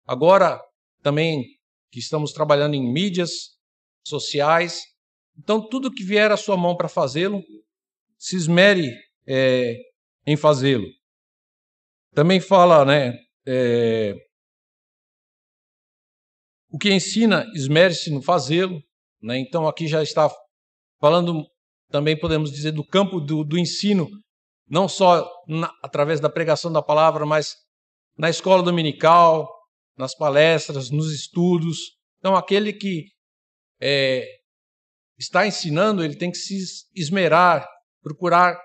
[0.07, 0.61] Agora
[1.03, 1.45] também
[1.91, 3.57] que estamos trabalhando em mídias
[4.07, 4.83] sociais.
[5.39, 7.43] Então tudo que vier à sua mão para fazê-lo,
[8.19, 8.91] se esmere
[9.27, 9.77] é,
[10.27, 10.87] em fazê-lo.
[12.15, 13.19] Também fala, né?
[13.47, 14.15] É,
[16.75, 18.83] o que ensina, esmere-se no fazê-lo.
[19.23, 19.39] Né?
[19.39, 20.29] Então, aqui já está
[21.01, 21.47] falando,
[21.89, 24.09] também podemos dizer, do campo do, do ensino,
[24.69, 27.55] não só na, através da pregação da palavra, mas
[28.19, 29.49] na escola dominical,
[29.97, 31.79] nas palestras, nos estudos.
[32.19, 33.05] Então, aquele que
[33.81, 34.27] é,
[35.19, 36.57] está ensinando, ele tem que se
[36.95, 37.67] esmerar,
[38.03, 38.59] procurar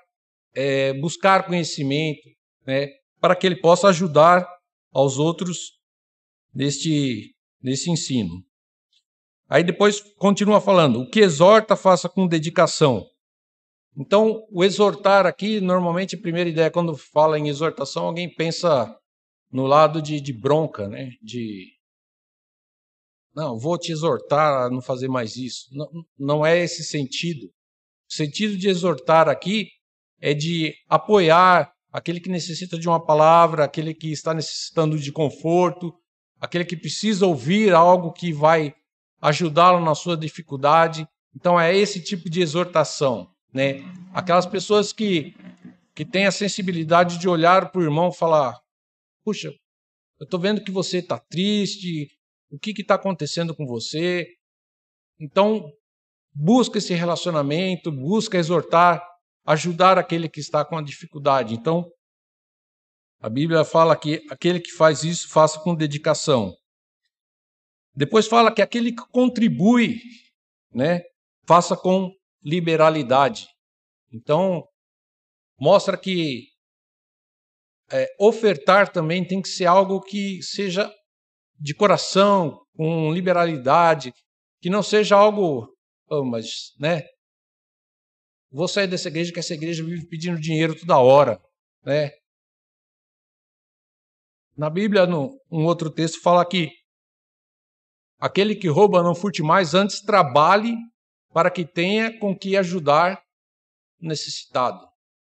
[0.54, 2.28] é, buscar conhecimento,
[2.66, 2.88] né,
[3.20, 4.48] para que ele possa ajudar
[4.92, 5.80] aos outros
[6.54, 8.44] neste, nesse ensino.
[9.48, 13.06] Aí depois continua falando: o que exorta, faça com dedicação.
[13.98, 18.96] Então, o exortar aqui, normalmente, a primeira ideia, quando fala em exortação, alguém pensa
[19.52, 21.12] no lado de, de bronca, né?
[21.22, 21.79] De.
[23.36, 25.68] Não, vou te exortar a não fazer mais isso.
[25.72, 25.88] Não,
[26.18, 27.46] não é esse sentido.
[28.10, 29.68] O sentido de exortar aqui
[30.20, 35.94] é de apoiar aquele que necessita de uma palavra, aquele que está necessitando de conforto,
[36.40, 38.74] aquele que precisa ouvir algo que vai
[39.22, 41.08] ajudá-lo na sua dificuldade.
[41.36, 43.82] Então é esse tipo de exortação, né?
[44.14, 45.36] Aquelas pessoas que
[46.00, 48.58] que têm a sensibilidade de olhar para o irmão e falar:
[49.22, 49.50] puxa,
[50.18, 52.10] eu estou vendo que você está triste,
[52.52, 54.28] o que está acontecendo com você?
[55.20, 55.72] Então
[56.34, 59.02] busca esse relacionamento, busca exortar
[59.50, 61.56] ajudar aquele que está com a dificuldade.
[61.56, 61.92] Então,
[63.20, 66.56] a Bíblia fala que aquele que faz isso, faça com dedicação.
[67.96, 70.00] Depois fala que aquele que contribui,
[70.72, 71.02] né,
[71.48, 73.48] faça com liberalidade.
[74.14, 74.68] Então,
[75.60, 76.48] mostra que
[77.92, 80.94] é, ofertar também tem que ser algo que seja
[81.60, 84.14] de coração, com liberalidade,
[84.62, 85.68] que não seja algo,
[86.10, 87.04] oh, mas, né,
[88.52, 91.40] Vou sair dessa igreja que essa igreja vive pedindo dinheiro toda hora,
[91.84, 92.12] né?
[94.58, 96.72] Na Bíblia, no, um outro texto fala que
[98.20, 100.76] aquele que rouba não furte mais, antes trabalhe
[101.32, 103.22] para que tenha com que ajudar
[104.02, 104.84] o necessitado,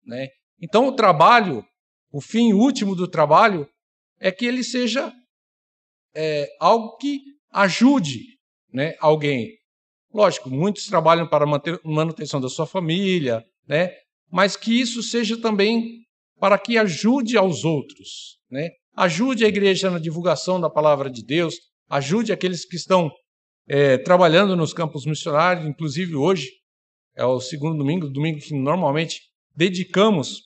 [0.05, 0.29] né?
[0.61, 1.67] Então o trabalho,
[2.13, 3.67] o fim último do trabalho
[4.21, 5.11] é que ele seja
[6.17, 7.21] é, algo que
[7.53, 8.21] ajude,
[8.73, 9.53] né, alguém.
[10.13, 13.93] Lógico, muitos trabalham para manter manutenção da sua família, né?
[14.33, 16.07] Mas que isso seja também
[16.41, 18.71] para que ajude aos outros, né?
[18.95, 21.57] Ajude a igreja na divulgação da palavra de Deus,
[21.91, 23.11] ajude aqueles que estão
[23.69, 26.51] é, trabalhando nos campos missionários, inclusive hoje
[27.15, 29.21] é o segundo domingo, domingo que normalmente
[29.55, 30.43] dedicamos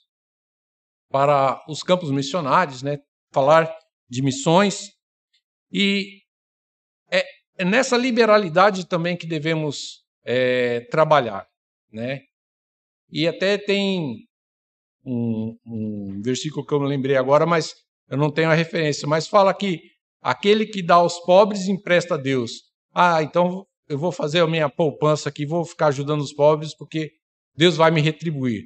[1.11, 2.99] para os campos missionários, né?
[3.33, 3.73] Falar
[4.09, 4.91] de missões
[5.73, 6.21] e
[7.11, 7.25] é,
[7.59, 11.47] é nessa liberalidade também que devemos é, trabalhar,
[11.93, 12.21] né?
[13.11, 14.27] E até tem
[15.05, 17.75] um, um, versículo que eu não lembrei agora, mas
[18.09, 19.81] eu não tenho a referência, mas fala que
[20.21, 22.53] aquele que dá aos pobres empresta a Deus.
[22.95, 27.11] Ah, então eu vou fazer a minha poupança aqui, vou ficar ajudando os pobres porque
[27.57, 28.65] Deus vai me retribuir.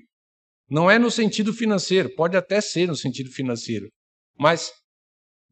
[0.68, 3.88] Não é no sentido financeiro, pode até ser no sentido financeiro,
[4.38, 4.72] mas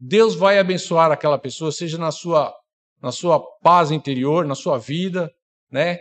[0.04, 2.52] Deus vai abençoar aquela pessoa, seja na sua
[3.00, 5.32] na sua paz interior, na sua vida,
[5.70, 5.98] né?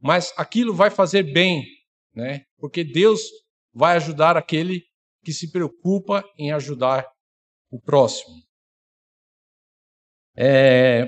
[0.00, 1.66] Mas aquilo vai fazer bem,
[2.14, 2.44] né?
[2.58, 3.20] Porque Deus
[3.74, 4.82] vai ajudar aquele
[5.22, 7.06] que se preocupa em ajudar
[7.70, 8.42] o próximo.
[10.34, 11.06] É...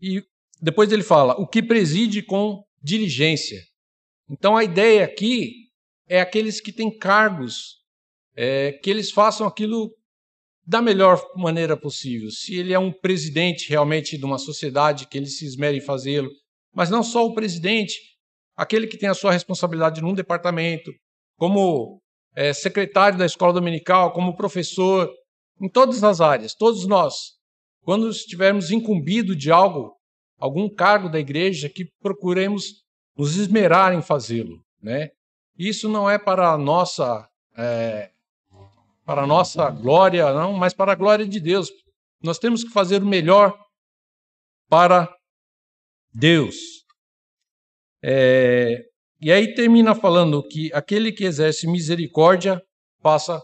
[0.00, 0.22] E
[0.60, 3.60] depois ele fala, o que preside com diligência.
[4.28, 5.70] Então a ideia aqui
[6.08, 7.84] é aqueles que têm cargos,
[8.36, 9.90] é, que eles façam aquilo
[10.66, 12.30] da melhor maneira possível.
[12.30, 16.28] Se ele é um presidente realmente de uma sociedade, que ele se esmere em fazê-lo.
[16.74, 17.94] Mas não só o presidente,
[18.56, 20.92] aquele que tem a sua responsabilidade num departamento,
[21.38, 22.02] como
[22.34, 25.10] é, secretário da escola dominical, como professor,
[25.60, 27.36] em todas as áreas, todos nós,
[27.82, 29.94] quando estivermos incumbidos de algo,
[30.38, 32.84] algum cargo da igreja, que procuremos
[33.16, 35.08] nos esmerar em fazê-lo, né?
[35.56, 38.10] Isso não é para a nossa é,
[39.06, 41.70] para a nossa glória, não, mas para a glória de Deus.
[42.20, 43.56] Nós temos que fazer o melhor
[44.68, 45.08] para
[46.12, 46.56] Deus.
[48.02, 48.82] É,
[49.20, 52.60] e aí termina falando que aquele que exerce misericórdia
[53.00, 53.40] passa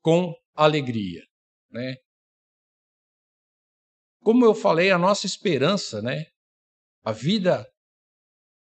[0.00, 1.22] com alegria,
[1.70, 1.96] né?
[4.22, 6.24] Como eu falei, a nossa esperança, né?
[7.04, 7.68] A vida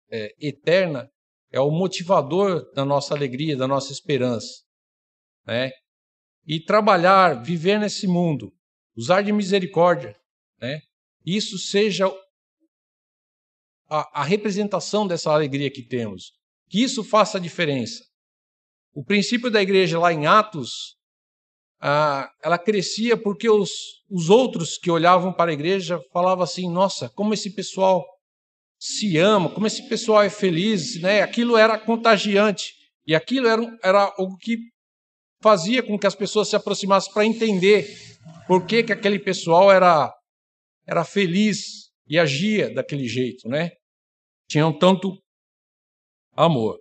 [0.09, 1.07] é, eterna
[1.51, 4.63] é o motivador da nossa alegria, da nossa esperança,
[5.45, 5.69] né?
[6.45, 8.53] E trabalhar, viver nesse mundo,
[8.95, 10.15] usar de misericórdia,
[10.59, 10.81] né?
[11.25, 12.07] Isso seja
[13.89, 16.33] a, a representação dessa alegria que temos.
[16.69, 18.03] Que isso faça a diferença.
[18.93, 20.97] O princípio da igreja lá em Atos,
[21.79, 23.71] ah, ela crescia porque os,
[24.09, 28.05] os outros que olhavam para a igreja falavam assim: nossa, como esse pessoal
[28.79, 31.21] se ama, como esse pessoal é feliz, né?
[31.21, 32.73] Aquilo era contagiante
[33.05, 34.57] e aquilo era, era que
[35.43, 37.85] fazia com que as pessoas se aproximassem para entender
[38.47, 40.11] por que, que aquele pessoal era,
[40.87, 43.71] era feliz e agia daquele jeito, né?
[44.47, 45.21] tinham tanto
[46.31, 46.79] amor.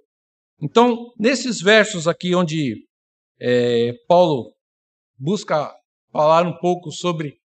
[0.61, 2.87] Então, nesses versos aqui, onde
[3.41, 4.55] é, Paulo
[5.19, 5.75] busca
[6.13, 7.41] falar um pouco sobre,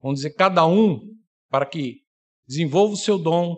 [0.00, 1.00] vamos dizer, cada um,
[1.48, 2.02] para que
[2.46, 3.56] desenvolva o seu dom,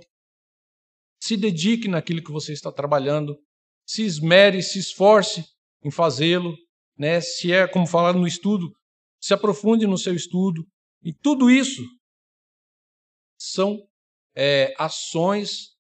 [1.22, 3.38] se dedique naquilo que você está trabalhando,
[3.86, 5.44] se esmere, se esforce
[5.82, 6.54] em fazê-lo,
[7.00, 7.18] né?
[7.18, 8.70] se é como falar no estudo,
[9.18, 10.66] se aprofunde no seu estudo,
[11.02, 11.82] e tudo isso
[13.38, 13.78] são
[14.36, 15.70] é, ações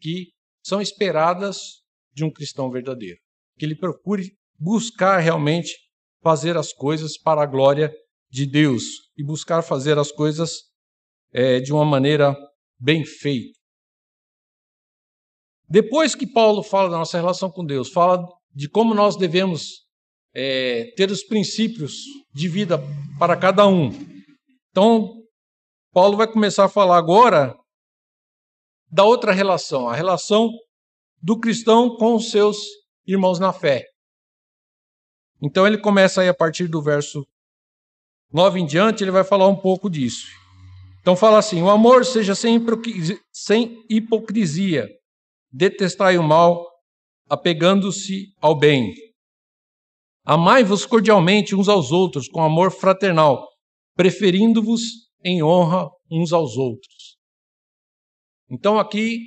[0.00, 0.28] que
[0.64, 1.82] são esperadas
[2.12, 3.18] de um cristão verdadeiro.
[3.58, 5.76] Que ele procure buscar realmente
[6.22, 7.92] fazer as coisas para a glória
[8.30, 8.84] de Deus
[9.16, 10.52] e buscar fazer as coisas
[11.32, 12.36] é, de uma maneira
[12.78, 13.58] bem feita.
[15.68, 19.85] Depois que Paulo fala da nossa relação com Deus, fala de como nós devemos
[20.38, 22.78] é, ter os princípios de vida
[23.18, 23.90] para cada um.
[24.70, 25.22] Então,
[25.90, 27.56] Paulo vai começar a falar agora
[28.92, 30.50] da outra relação, a relação
[31.22, 32.58] do cristão com os seus
[33.06, 33.86] irmãos na fé.
[35.40, 37.26] Então ele começa aí a partir do verso
[38.30, 40.26] 9 em diante, ele vai falar um pouco disso.
[41.00, 42.62] Então fala assim: o amor seja sem
[43.88, 44.86] hipocrisia,
[45.50, 46.62] detestai o mal,
[47.26, 49.05] apegando-se ao bem.
[50.28, 53.46] Amai-vos cordialmente uns aos outros com amor fraternal,
[53.94, 54.82] preferindo-vos
[55.24, 57.16] em honra uns aos outros.
[58.50, 59.20] Então aqui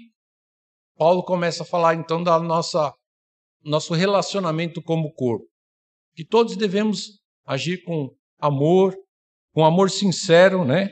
[0.97, 2.93] Paulo começa a falar então da nossa
[3.63, 5.45] nosso relacionamento como corpo,
[6.15, 8.93] que todos devemos agir com amor,
[9.53, 10.89] com amor sincero, né?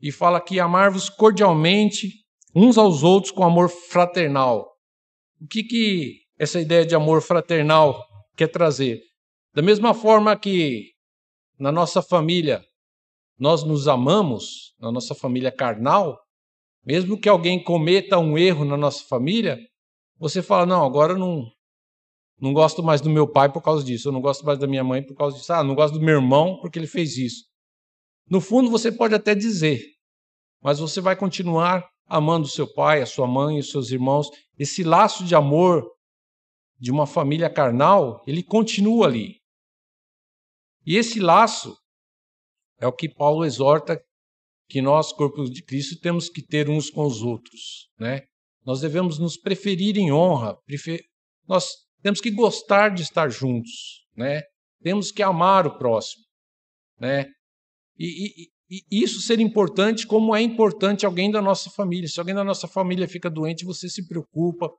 [0.00, 2.08] E fala que amar-vos cordialmente
[2.54, 4.64] uns aos outros com amor fraternal.
[5.40, 8.00] O que que essa ideia de amor fraternal
[8.36, 9.00] quer trazer?
[9.54, 10.90] Da mesma forma que
[11.56, 12.64] na nossa família
[13.38, 16.18] nós nos amamos, na nossa família carnal,
[16.84, 19.56] mesmo que alguém cometa um erro na nossa família,
[20.18, 21.46] você fala: não, agora não,
[22.40, 24.82] não gosto mais do meu pai por causa disso, eu não gosto mais da minha
[24.82, 27.44] mãe por causa disso, ah, não gosto do meu irmão porque ele fez isso.
[28.28, 29.84] No fundo, você pode até dizer,
[30.60, 34.30] mas você vai continuar amando seu pai, a sua mãe, os seus irmãos.
[34.58, 35.88] Esse laço de amor
[36.76, 39.43] de uma família carnal, ele continua ali.
[40.86, 41.76] E esse laço
[42.78, 44.00] é o que Paulo exorta
[44.68, 48.22] que nós, corpo de Cristo, temos que ter uns com os outros, né?
[48.64, 51.00] Nós devemos nos preferir em honra, prefer...
[51.46, 51.68] nós
[52.02, 54.42] temos que gostar de estar juntos, né?
[54.82, 56.24] Temos que amar o próximo,
[56.98, 57.26] né?
[57.98, 62.08] E, e, e isso ser importante, como é importante alguém da nossa família.
[62.08, 64.70] Se alguém da nossa família fica doente, você se preocupa,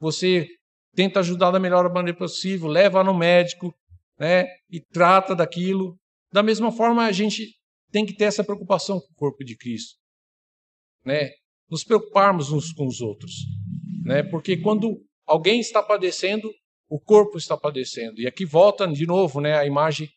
[0.00, 0.48] você
[0.94, 3.74] tenta ajudar da melhor maneira possível, leva no médico,
[4.18, 4.46] né?
[4.70, 5.98] E trata daquilo.
[6.32, 7.54] Da mesma forma, a gente
[7.90, 9.98] tem que ter essa preocupação com o corpo de Cristo,
[11.04, 11.30] né?
[11.70, 13.32] Nos preocuparmos uns com os outros,
[14.04, 14.22] né?
[14.22, 16.50] Porque quando alguém está padecendo,
[16.88, 18.20] o corpo está padecendo.
[18.20, 20.08] E aqui volta de novo, né, a imagem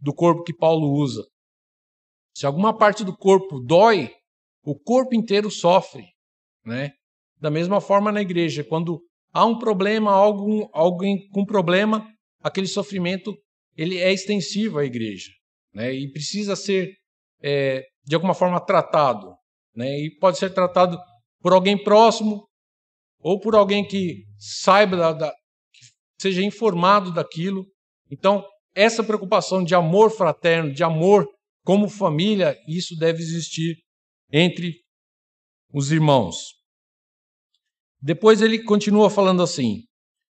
[0.00, 1.24] do corpo que Paulo usa.
[2.34, 4.12] Se alguma parte do corpo dói,
[4.64, 6.04] o corpo inteiro sofre,
[6.64, 6.92] né?
[7.38, 9.00] Da mesma forma na igreja, quando
[9.32, 12.06] há um problema, algum, alguém com problema,
[12.46, 13.36] aquele sofrimento
[13.76, 15.32] ele é extensivo à igreja,
[15.74, 15.92] né?
[15.92, 16.94] E precisa ser
[17.42, 19.34] é, de alguma forma tratado,
[19.74, 19.98] né?
[19.98, 20.96] E pode ser tratado
[21.40, 22.48] por alguém próximo
[23.18, 25.30] ou por alguém que saiba da, da
[25.72, 25.80] que
[26.22, 27.66] seja informado daquilo.
[28.08, 31.28] Então, essa preocupação de amor fraterno, de amor
[31.64, 33.76] como família, isso deve existir
[34.32, 34.84] entre
[35.72, 36.36] os irmãos.
[38.00, 39.82] Depois ele continua falando assim: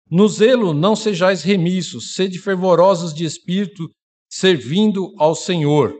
[0.09, 3.89] No zelo não sejais remissos, sede fervorosos de espírito,
[4.29, 5.95] servindo ao Senhor.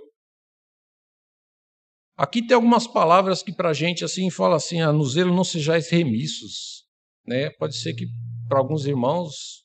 [2.18, 5.44] Aqui tem algumas palavras que para a gente assim fala assim, ah, no zelo não
[5.44, 6.86] sejais remissos,
[7.26, 7.50] né?
[7.52, 8.08] Pode ser que
[8.48, 9.64] para alguns irmãos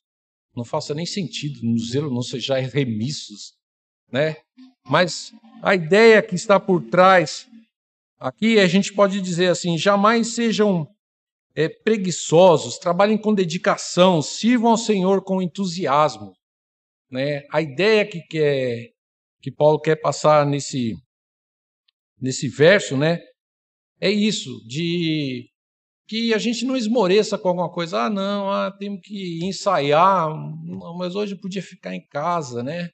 [0.55, 3.55] não faça nem sentido, no zelo não sejais remissos,
[4.12, 4.36] né?
[4.86, 5.32] Mas
[5.62, 7.49] a ideia que está por trás
[8.20, 10.86] aqui a gente pode dizer assim, jamais sejam
[11.55, 16.32] é, preguiçosos, trabalhem com dedicação, sirvam ao Senhor com entusiasmo.
[17.11, 17.42] Né?
[17.52, 18.90] A ideia que, quer,
[19.40, 20.94] que Paulo quer passar nesse,
[22.20, 23.20] nesse verso né,
[24.00, 25.48] é isso, de
[26.07, 28.02] que a gente não esmoreça com alguma coisa.
[28.02, 30.28] Ah, não, ah, temos que ensaiar,
[30.98, 32.90] mas hoje podia ficar em casa, né?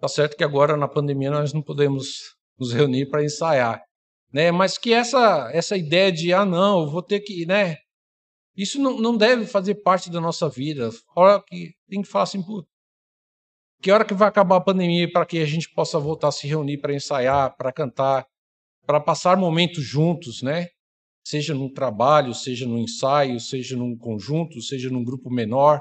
[0.00, 3.87] Tá certo que agora na pandemia nós não podemos nos reunir para ensaiar
[4.32, 4.50] né?
[4.50, 7.76] Mas que essa essa ideia de ah não, eu vou ter que, né?
[8.56, 10.90] Isso não, não deve fazer parte da nossa vida.
[11.14, 12.42] Hora que tem que falar assim,
[13.80, 16.48] que hora que vai acabar a pandemia para que a gente possa voltar a se
[16.48, 18.26] reunir para ensaiar, para cantar,
[18.84, 20.66] para passar momentos juntos, né?
[21.24, 25.80] Seja no trabalho, seja no ensaio, seja num conjunto, seja num grupo menor,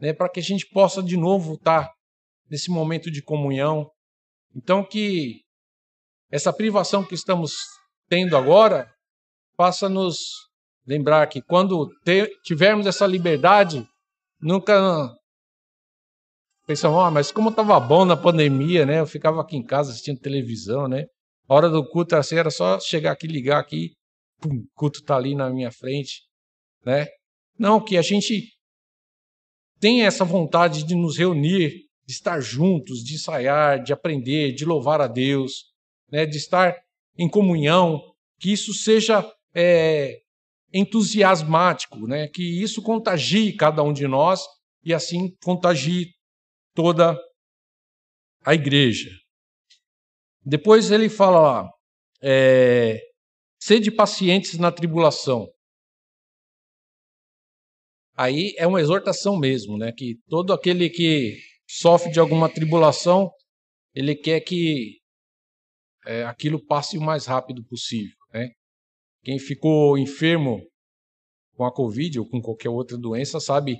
[0.00, 0.12] né?
[0.12, 1.92] Para que a gente possa de novo estar
[2.50, 3.88] nesse momento de comunhão.
[4.56, 5.42] Então que
[6.32, 7.77] essa privação que estamos
[8.08, 8.90] tendo agora,
[9.56, 10.18] faça nos
[10.86, 11.90] lembrar que quando
[12.42, 13.86] tivermos essa liberdade,
[14.40, 15.14] nunca
[16.66, 19.00] pensamos, ah, mas como estava bom na pandemia, né?
[19.00, 21.04] Eu ficava aqui em casa assistindo televisão, né?
[21.48, 23.92] A hora do culto assim, era só chegar aqui, ligar aqui,
[24.40, 26.22] pum, o culto está ali na minha frente,
[26.84, 27.06] né?
[27.58, 28.52] Não, que a gente
[29.80, 31.70] tenha essa vontade de nos reunir,
[32.06, 35.64] de estar juntos, de ensaiar, de aprender, de louvar a Deus,
[36.10, 36.24] né?
[36.24, 36.74] De estar
[37.18, 38.00] em comunhão,
[38.38, 40.20] que isso seja é,
[40.72, 42.28] entusiasmático, né?
[42.28, 44.44] que isso contagie cada um de nós
[44.84, 46.14] e assim contagie
[46.74, 47.18] toda
[48.44, 49.10] a igreja.
[50.44, 51.70] Depois ele fala lá,
[52.22, 53.00] é,
[53.60, 55.48] sede pacientes na tribulação.
[58.16, 59.92] Aí é uma exortação mesmo, né?
[59.92, 61.38] Que todo aquele que
[61.68, 63.30] sofre de alguma tribulação,
[63.94, 64.97] ele quer que
[66.08, 68.16] é, aquilo passe o mais rápido possível.
[68.32, 68.48] Né?
[69.22, 70.66] Quem ficou enfermo
[71.54, 73.76] com a Covid ou com qualquer outra doença sabe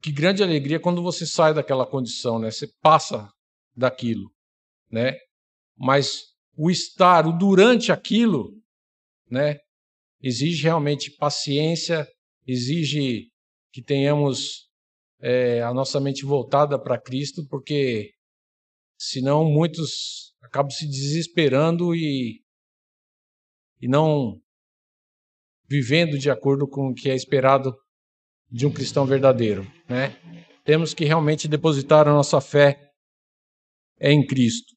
[0.00, 2.50] que grande alegria quando você sai daquela condição, né?
[2.50, 3.28] Você passa
[3.74, 4.30] daquilo,
[4.90, 5.16] né?
[5.76, 6.22] Mas
[6.56, 8.50] o estar, o durante aquilo,
[9.30, 9.58] né?
[10.22, 12.06] Exige realmente paciência,
[12.46, 13.30] exige
[13.72, 14.68] que tenhamos
[15.20, 18.10] é, a nossa mente voltada para Cristo, porque
[19.10, 22.40] senão muitos acabam se desesperando e,
[23.80, 24.40] e não
[25.68, 27.74] vivendo de acordo com o que é esperado
[28.50, 30.16] de um cristão verdadeiro, né?
[30.64, 32.78] Temos que realmente depositar a nossa fé
[34.00, 34.74] em Cristo.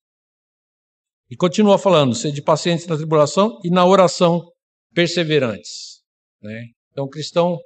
[1.30, 4.42] E continua falando, de pacientes na tribulação e na oração
[4.94, 6.02] perseverantes,
[6.42, 6.68] né?
[6.92, 7.58] Então o cristão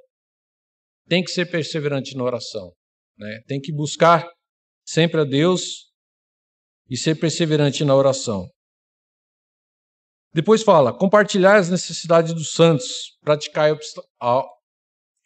[1.08, 2.72] tem que ser perseverante na oração,
[3.16, 3.40] né?
[3.46, 4.28] Tem que buscar
[4.84, 5.91] sempre a Deus
[6.92, 8.50] e ser perseverante na oração.
[10.34, 13.74] Depois fala: compartilhar as necessidades dos santos, praticar
[14.20, 14.44] a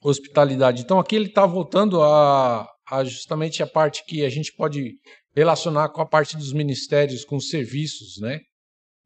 [0.00, 0.82] hospitalidade.
[0.82, 4.92] Então aqui ele está voltando a, a, justamente a parte que a gente pode
[5.34, 8.38] relacionar com a parte dos ministérios, com os serviços, né?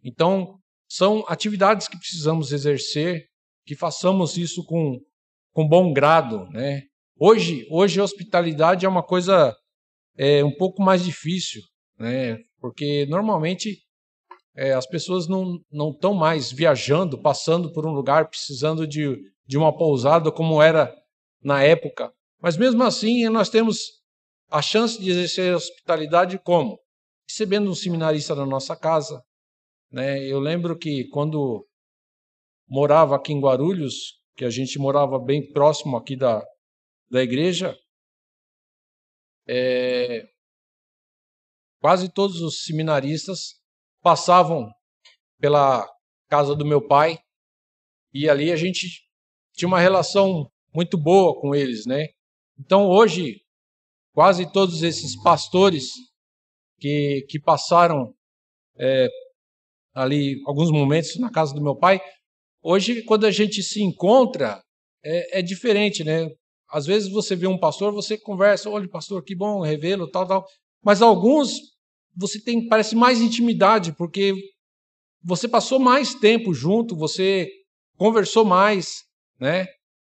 [0.04, 3.24] Então são atividades que precisamos exercer,
[3.64, 4.98] que façamos isso com,
[5.54, 6.82] com bom grado, né?
[7.18, 9.56] Hoje, hoje a hospitalidade é uma coisa
[10.18, 11.62] é, um pouco mais difícil,
[11.98, 12.36] né?
[12.60, 13.78] Porque normalmente
[14.54, 19.76] é, as pessoas não estão mais viajando, passando por um lugar, precisando de, de uma
[19.76, 20.94] pousada como era
[21.42, 22.12] na época.
[22.40, 24.00] Mas mesmo assim, nós temos
[24.50, 26.78] a chance de exercer hospitalidade como?
[27.28, 29.22] Recebendo um seminarista na nossa casa.
[29.90, 30.26] Né?
[30.26, 31.66] Eu lembro que quando
[32.68, 36.42] morava aqui em Guarulhos, que a gente morava bem próximo aqui da,
[37.10, 37.76] da igreja,
[39.48, 40.28] é,
[41.80, 43.60] Quase todos os seminaristas
[44.02, 44.70] passavam
[45.38, 45.88] pela
[46.28, 47.18] casa do meu pai
[48.12, 49.02] e ali a gente
[49.54, 52.06] tinha uma relação muito boa com eles, né?
[52.58, 53.40] Então hoje
[54.12, 55.92] quase todos esses pastores
[56.78, 58.14] que, que passaram
[58.78, 59.08] é,
[59.94, 62.00] ali alguns momentos na casa do meu pai,
[62.62, 64.62] hoje, quando a gente se encontra,
[65.04, 66.28] é, é diferente, né?
[66.68, 70.46] Às vezes você vê um pastor, você conversa, olha, pastor, que bom revê-lo, tal, tal.
[70.82, 71.50] Mas alguns
[72.16, 74.34] você tem, parece mais intimidade, porque
[75.22, 77.48] você passou mais tempo junto, você
[77.96, 79.02] conversou mais,
[79.38, 79.66] né?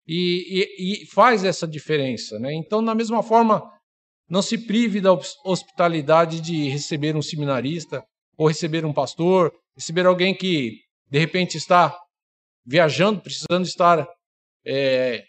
[0.08, 2.54] E, e, e, faz essa diferença, né?
[2.54, 3.64] Então, da mesma forma,
[4.30, 5.12] não se prive da
[5.44, 8.04] hospitalidade de receber um seminarista,
[8.38, 10.80] ou receber um pastor, receber alguém que
[11.10, 11.98] de repente está
[12.66, 14.08] viajando, precisando estar
[14.66, 15.24] é,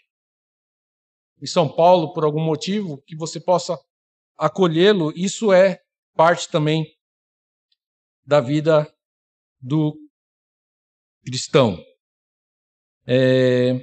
[1.41, 3.79] em São Paulo por algum motivo, que você possa
[4.37, 5.13] acolhê-lo.
[5.15, 5.79] Isso é
[6.17, 6.83] parte também
[8.25, 8.91] da vida
[9.61, 9.95] do
[11.23, 11.77] cristão.
[13.05, 13.79] É...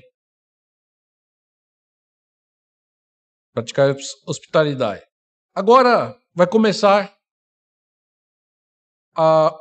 [3.54, 3.94] Praticar
[4.26, 5.06] hospitalidade.
[5.54, 7.16] Agora vai começar
[9.16, 9.56] a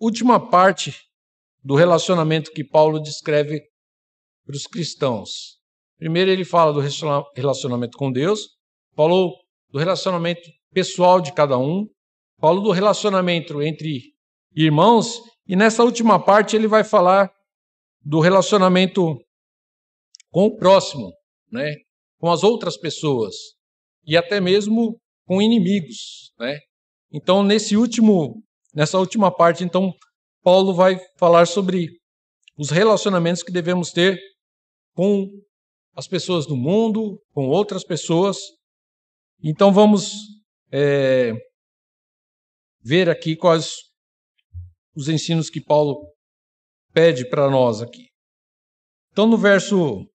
[0.00, 1.06] última parte
[1.62, 3.60] do relacionamento que Paulo descreve
[4.46, 5.60] para os cristãos.
[5.98, 6.80] Primeiro ele fala do
[7.34, 8.48] relacionamento com Deus,
[8.94, 9.36] falou
[9.68, 11.86] do relacionamento pessoal de cada um,
[12.40, 14.02] falou do relacionamento entre
[14.54, 17.30] irmãos, e nessa última parte ele vai falar
[18.02, 19.16] do relacionamento
[20.30, 21.12] com o próximo,
[21.50, 21.74] né?
[22.18, 23.34] com as outras pessoas,
[24.06, 26.32] e até mesmo com inimigos.
[26.38, 26.58] Né?
[27.12, 28.42] Então, nesse último,
[28.74, 29.92] nessa última parte, então,
[30.42, 31.88] Paulo vai falar sobre
[32.58, 34.18] os relacionamentos que devemos ter
[34.94, 35.28] com
[35.96, 38.38] as pessoas do mundo, com outras pessoas.
[39.42, 40.12] Então vamos
[40.72, 41.32] é,
[42.84, 43.90] ver aqui quais
[44.94, 46.06] os ensinos que Paulo
[46.92, 48.10] pede para nós aqui.
[49.10, 50.06] Então no verso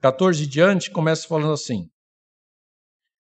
[0.00, 1.90] 14 diante começa falando assim: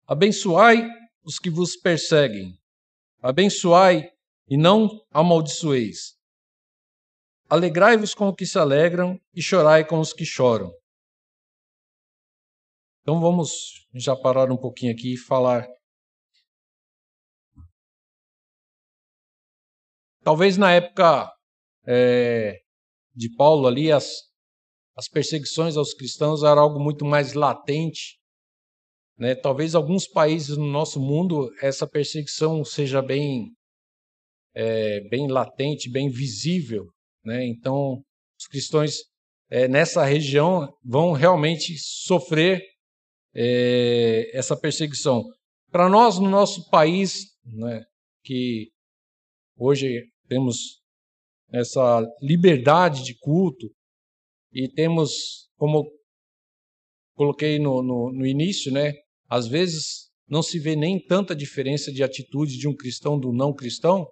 [0.06, 0.88] Abençoai
[1.24, 2.60] os que vos perseguem,
[3.22, 4.12] abençoai
[4.48, 6.16] e não amaldiçoeis.
[7.48, 10.72] Alegrai-vos com os que se alegram e chorai com os que choram.
[13.02, 15.68] Então vamos já parar um pouquinho aqui e falar.
[20.26, 21.32] Talvez na época
[21.86, 22.60] é,
[23.16, 24.24] de Paulo ali as,
[24.98, 28.18] as perseguições aos cristãos eram algo muito mais latente.
[29.20, 29.36] Né?
[29.36, 33.52] Talvez alguns países no nosso mundo essa perseguição seja bem
[34.56, 36.88] é, bem latente, bem visível.
[37.24, 37.46] Né?
[37.46, 38.04] Então
[38.40, 39.04] os cristãos
[39.48, 42.64] é, nessa região vão realmente sofrer
[43.36, 45.24] é, essa perseguição.
[45.70, 47.84] Para nós, no nosso país, né,
[48.24, 48.72] que
[49.56, 50.82] hoje temos
[51.52, 53.70] essa liberdade de culto
[54.52, 55.92] e temos, como
[57.14, 58.94] coloquei no, no, no início, né,
[59.30, 63.54] às vezes não se vê nem tanta diferença de atitude de um cristão do não
[63.54, 64.08] cristão.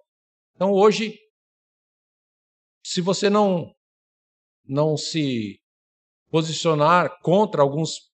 [0.55, 1.17] Então hoje,
[2.83, 3.73] se você não
[4.65, 5.59] não se
[6.29, 8.09] posicionar contra alguns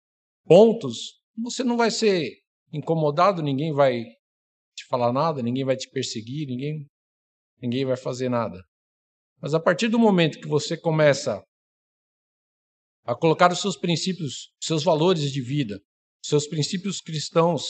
[0.46, 2.32] pontos, você não vai ser
[2.72, 4.04] incomodado, ninguém vai
[4.76, 6.88] te falar nada, ninguém vai te perseguir, ninguém,
[7.62, 8.62] ninguém vai fazer nada.
[9.42, 11.44] Mas a partir do momento que você começa
[13.06, 15.80] a colocar os seus princípios, seus valores de vida,
[16.22, 17.64] seus princípios cristãos,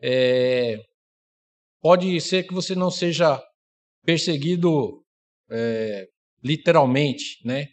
[0.00, 0.82] é,
[1.80, 3.40] pode ser que você não seja
[4.04, 5.04] perseguido
[5.50, 6.08] é,
[6.42, 7.68] literalmente, né?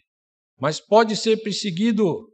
[0.60, 2.28] Mas pode ser perseguido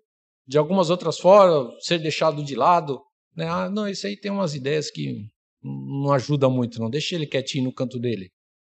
[0.46, 3.00] de algumas outras formas, ser deixado de lado.
[3.34, 3.46] Né?
[3.48, 5.28] Ah, não, esse aí tem umas ideias que
[5.62, 6.90] não ajuda muito, não.
[6.90, 8.30] Deixa ele quietinho no canto dele.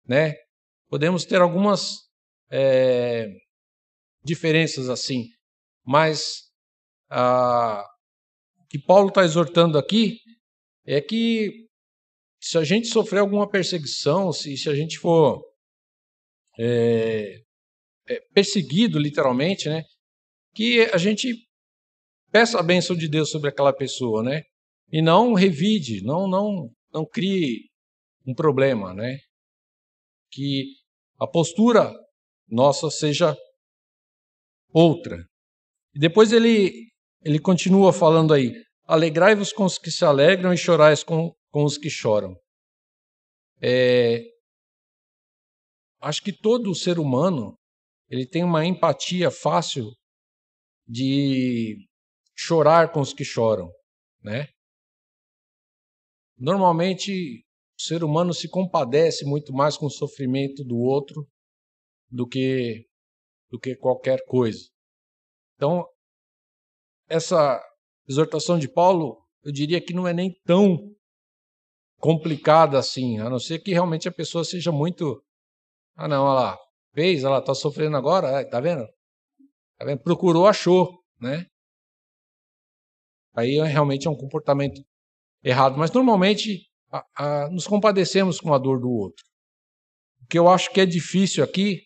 [0.08, 0.36] Né?
[0.90, 2.10] Podemos ter algumas
[2.52, 3.30] é,
[4.24, 5.28] diferenças assim,
[5.86, 6.50] mas
[7.10, 7.86] ah,
[8.60, 10.20] o que Paulo está exortando aqui
[10.86, 11.68] é que
[12.42, 15.42] se a gente sofrer alguma perseguição, se, se a gente for
[16.60, 17.42] é,
[18.08, 19.84] é, perseguido literalmente, né,
[20.54, 21.34] que a gente
[22.32, 24.44] peça a bênção de Deus sobre aquela pessoa, né?
[24.92, 27.70] E não revide, não não não crie
[28.26, 29.20] um problema, né?
[30.34, 30.66] Que
[31.20, 31.94] a postura
[32.50, 33.38] nossa seja
[34.74, 35.18] outra.
[35.94, 36.92] E depois ele
[37.24, 38.52] ele continua falando aí:
[38.84, 42.36] alegrai-vos com os que se alegram e chorais com, com os que choram.
[43.62, 44.22] É,
[46.02, 47.58] acho que todo ser humano
[48.10, 49.92] ele tem uma empatia fácil
[50.86, 51.88] de
[52.36, 53.72] chorar com os que choram,
[54.22, 54.48] né?
[56.38, 57.43] Normalmente,
[57.84, 61.28] ser humano se compadece muito mais com o sofrimento do outro
[62.10, 62.86] do que
[63.50, 64.68] do que qualquer coisa.
[65.56, 65.86] Então,
[67.08, 67.62] essa
[68.08, 70.78] exortação de Paulo eu diria que não é nem tão
[72.00, 75.24] complicada assim, a não ser que realmente a pessoa seja muito.
[75.96, 76.60] Ah, não, olha lá,
[76.94, 78.88] fez, ela está sofrendo agora, tá vendo?
[79.78, 80.02] Tá vendo?
[80.02, 81.46] Procurou, achou, né?
[83.36, 84.82] Aí realmente é um comportamento
[85.44, 89.26] errado, mas normalmente a, a, nos compadecemos com a dor do outro.
[90.22, 91.82] O que eu acho que é difícil aqui,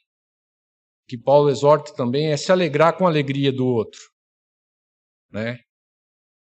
[1.07, 4.01] que Paulo exorta também, é se alegrar com a alegria do outro.
[5.31, 5.59] Né?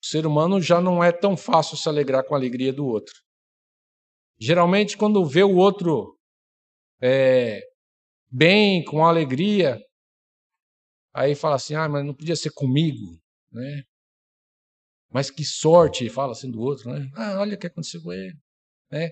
[0.02, 3.14] O ser humano já não é tão fácil se alegrar com a alegria do outro.
[4.40, 6.18] Geralmente, quando vê o outro
[7.02, 7.62] é,
[8.32, 9.78] bem, com alegria,
[11.14, 13.20] aí fala assim: ah, mas não podia ser comigo,
[13.52, 13.84] né?
[15.12, 17.10] Mas que sorte, fala assim do outro, né?
[17.16, 18.38] Ah, olha o que aconteceu com ele,
[18.92, 19.10] né?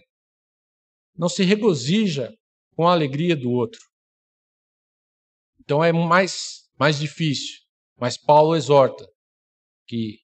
[1.15, 2.31] Não se regozija
[2.75, 3.79] com a alegria do outro.
[5.59, 7.59] Então é mais mais difícil.
[7.99, 9.07] Mas Paulo exorta
[9.87, 10.19] que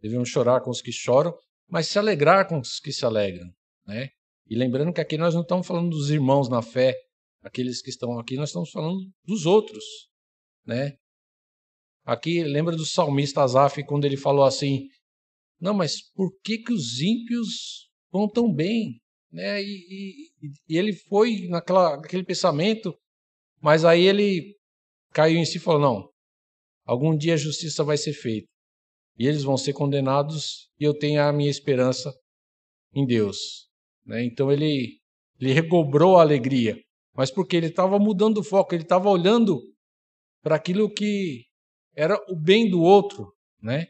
[0.00, 1.32] devemos chorar com os que choram,
[1.68, 3.48] mas se alegrar com os que se alegram,
[3.86, 4.10] né?
[4.48, 6.94] E lembrando que aqui nós não estamos falando dos irmãos na fé,
[7.40, 9.84] aqueles que estão aqui, nós estamos falando dos outros,
[10.66, 10.98] né?
[12.04, 14.88] Aqui lembra do salmista Asaf quando ele falou assim:
[15.60, 19.00] Não, mas por que que os ímpios vão tão bem?
[19.30, 19.62] Né?
[19.62, 22.94] E, e, e ele foi naquela, naquele pensamento,
[23.60, 24.56] mas aí ele
[25.12, 26.10] caiu em si e falou: Não,
[26.84, 28.52] algum dia a justiça vai ser feita
[29.18, 32.12] e eles vão ser condenados e eu tenho a minha esperança
[32.94, 33.68] em Deus.
[34.04, 34.24] Né?
[34.24, 34.98] Então ele,
[35.40, 36.76] ele recobrou a alegria,
[37.14, 39.60] mas porque ele estava mudando o foco, ele estava olhando
[40.42, 41.44] para aquilo que
[41.94, 43.86] era o bem do outro, né?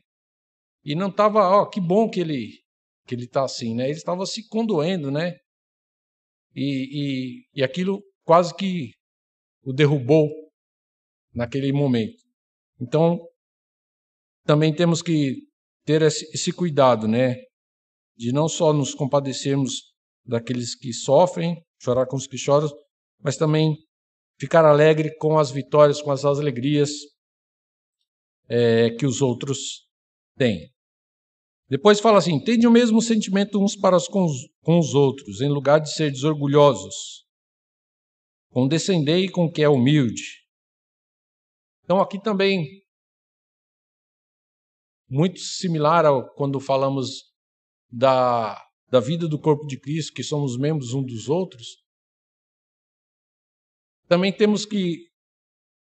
[0.84, 2.62] E não estava, ó, que bom que ele
[3.06, 3.84] que ele está assim, né?
[3.84, 5.36] Ele estava se condoendo, né?
[6.54, 8.92] E, e, e aquilo quase que
[9.64, 10.28] o derrubou
[11.34, 12.22] naquele momento.
[12.80, 13.18] Então,
[14.44, 15.42] também temos que
[15.84, 17.36] ter esse, cuidado, né?
[18.16, 19.92] De não só nos compadecermos
[20.24, 22.68] daqueles que sofrem, chorar com os que choram,
[23.20, 23.76] mas também
[24.38, 26.90] ficar alegre com as vitórias, com as alegrias
[28.52, 29.88] é, que os outros
[30.36, 30.70] têm.
[31.70, 35.40] Depois fala assim: tende o mesmo sentimento uns para os, com, os, com os outros,
[35.40, 37.26] em lugar de ser desorgulhosos.
[38.50, 40.42] Condescendei com o que é humilde.
[41.82, 42.84] Então, aqui também,
[45.08, 47.32] muito similar ao quando falamos
[47.90, 51.82] da, da vida do corpo de Cristo, que somos membros um dos outros,
[54.06, 55.10] também temos que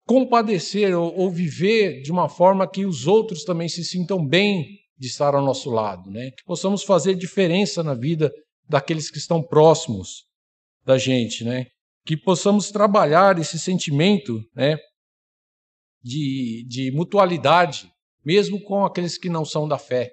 [0.07, 5.09] compadecer ou, ou, viver de uma forma que os outros também se sintam bem de
[5.09, 6.31] estar ao nosso lado, né?
[6.31, 8.33] Que possamos fazer diferença na vida
[8.69, 10.25] daqueles que estão próximos
[10.85, 11.67] da gente, né?
[12.05, 14.77] Que possamos trabalhar esse sentimento, né?
[16.03, 17.91] De, de mutualidade,
[18.25, 20.11] mesmo com aqueles que não são da fé,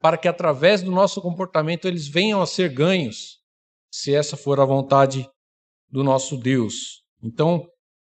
[0.00, 3.38] para que através do nosso comportamento eles venham a ser ganhos,
[3.92, 5.28] se essa for a vontade
[5.90, 7.02] do nosso Deus.
[7.22, 7.66] Então,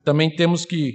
[0.05, 0.93] também temos que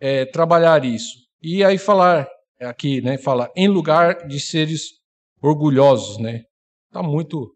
[0.00, 1.16] é, trabalhar isso.
[1.40, 2.26] E aí falar
[2.60, 4.98] aqui, né, fala em lugar de seres
[5.40, 6.42] orgulhosos, né?
[6.88, 7.54] Está muito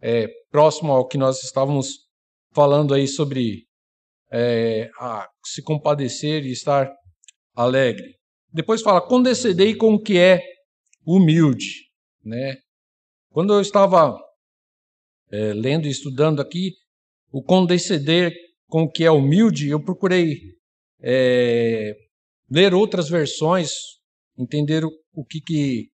[0.00, 2.08] é, próximo ao que nós estávamos
[2.52, 3.66] falando aí sobre
[4.30, 4.90] é,
[5.44, 6.92] se compadecer e estar
[7.54, 8.16] alegre.
[8.52, 10.40] Depois fala condescendei com o que é
[11.04, 11.88] humilde,
[12.24, 12.58] né?
[13.30, 14.16] Quando eu estava
[15.30, 16.72] é, lendo e estudando aqui,
[17.30, 18.34] o condescender
[18.72, 20.56] com o que é humilde, eu procurei
[20.98, 21.94] é,
[22.50, 23.70] ler outras versões,
[24.34, 25.90] entender o, o que, que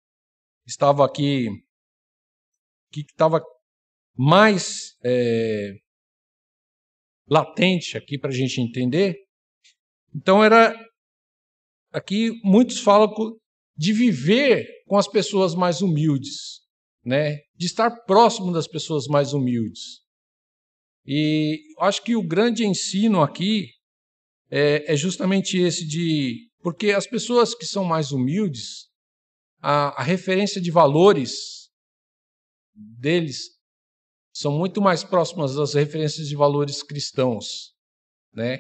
[0.68, 3.42] estava aqui, o que estava
[4.14, 5.72] mais é,
[7.30, 9.16] latente aqui para a gente entender.
[10.14, 10.78] Então era
[11.94, 13.10] aqui muitos falam
[13.78, 16.60] de viver com as pessoas mais humildes,
[17.06, 17.38] né?
[17.56, 20.05] De estar próximo das pessoas mais humildes.
[21.06, 23.70] E acho que o grande ensino aqui
[24.50, 26.50] é, é justamente esse de.
[26.62, 28.88] Porque as pessoas que são mais humildes,
[29.62, 31.70] a, a referência de valores
[32.74, 33.56] deles
[34.34, 37.74] são muito mais próximas das referências de valores cristãos,
[38.34, 38.60] né?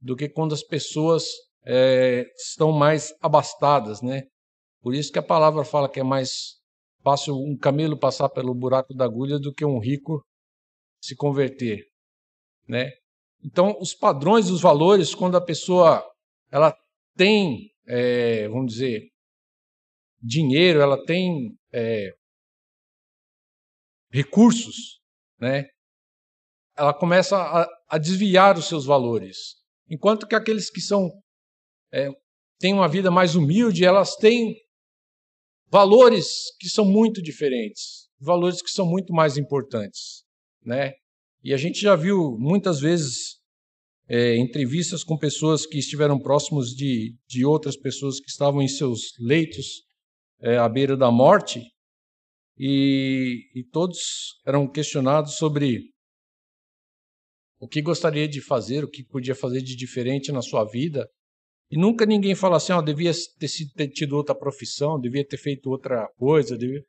[0.00, 1.24] Do que quando as pessoas
[1.64, 4.24] é, estão mais abastadas, né?
[4.82, 6.58] Por isso que a palavra fala que é mais
[7.02, 10.22] fácil um camelo passar pelo buraco da agulha do que um rico
[11.00, 11.84] se converter,
[12.68, 12.92] né?
[13.42, 16.04] Então, os padrões, os valores, quando a pessoa
[16.50, 16.76] ela
[17.16, 19.08] tem, é, vamos dizer,
[20.22, 22.10] dinheiro, ela tem é,
[24.10, 25.00] recursos,
[25.38, 25.66] né?
[26.76, 29.56] Ela começa a, a, desviar os seus valores,
[29.88, 31.10] enquanto que aqueles que são
[31.92, 32.08] é,
[32.58, 34.54] têm uma vida mais humilde, elas têm
[35.68, 40.24] valores que são muito diferentes, valores que são muito mais importantes,
[40.64, 40.92] né?
[41.42, 43.40] E a gente já viu muitas vezes
[44.08, 49.12] é, entrevistas com pessoas que estiveram próximos de, de outras pessoas que estavam em seus
[49.18, 49.84] leitos
[50.40, 51.62] é, à beira da morte,
[52.62, 55.80] e, e todos eram questionados sobre
[57.58, 61.08] o que gostaria de fazer, o que podia fazer de diferente na sua vida.
[61.70, 65.70] E nunca ninguém fala assim, oh, devia ter, ter tido outra profissão, devia ter feito
[65.70, 66.84] outra coisa, devia...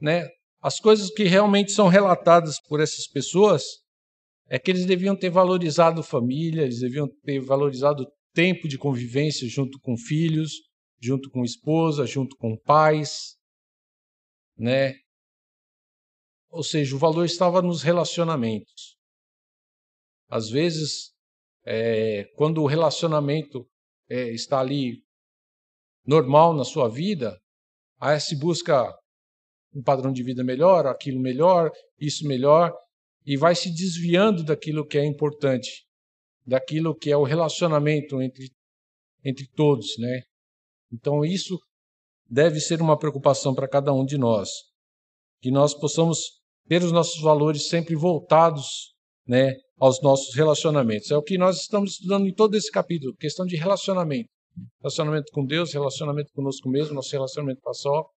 [0.00, 0.26] né?
[0.64, 3.64] As coisas que realmente são relatadas por essas pessoas
[4.48, 9.78] é que eles deviam ter valorizado família, eles deviam ter valorizado tempo de convivência junto
[9.78, 10.52] com filhos,
[10.98, 13.36] junto com esposa, junto com pais,
[14.56, 14.94] né?
[16.48, 18.96] Ou seja, o valor estava nos relacionamentos.
[20.30, 21.12] Às vezes,
[21.66, 23.68] é, quando o relacionamento
[24.08, 25.02] é, está ali
[26.06, 27.38] normal na sua vida,
[28.00, 28.90] aí se busca
[29.74, 32.72] um padrão de vida melhor, aquilo melhor, isso melhor,
[33.26, 35.84] e vai se desviando daquilo que é importante,
[36.46, 38.50] daquilo que é o relacionamento entre,
[39.24, 40.22] entre todos, né?
[40.92, 41.58] Então isso
[42.28, 44.48] deve ser uma preocupação para cada um de nós,
[45.40, 48.94] que nós possamos ter os nossos valores sempre voltados,
[49.26, 51.10] né, aos nossos relacionamentos.
[51.10, 54.28] É o que nós estamos estudando em todo esse capítulo, questão de relacionamento.
[54.80, 58.08] Relacionamento com Deus, relacionamento conosco mesmo, nosso relacionamento pessoal,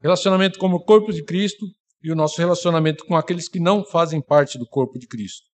[0.00, 1.66] relacionamento como corpo de Cristo
[2.02, 5.46] e o nosso relacionamento com aqueles que não fazem parte do corpo de Cristo.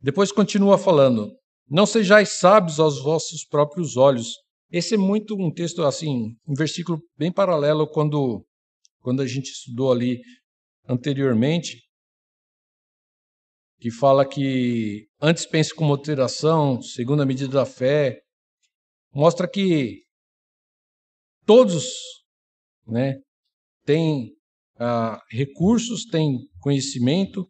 [0.00, 1.30] Depois continua falando:
[1.68, 4.36] Não sejais sábios aos vossos próprios olhos.
[4.70, 8.44] Esse é muito um texto assim, um versículo bem paralelo quando
[9.02, 10.22] quando a gente estudou ali
[10.88, 11.82] anteriormente,
[13.80, 18.22] que fala que antes pense com moderação, segundo a medida da fé,
[19.12, 20.04] mostra que
[21.44, 22.21] todos,
[22.86, 23.20] né,
[23.84, 24.34] têm
[24.78, 27.48] ah, recursos, têm conhecimento,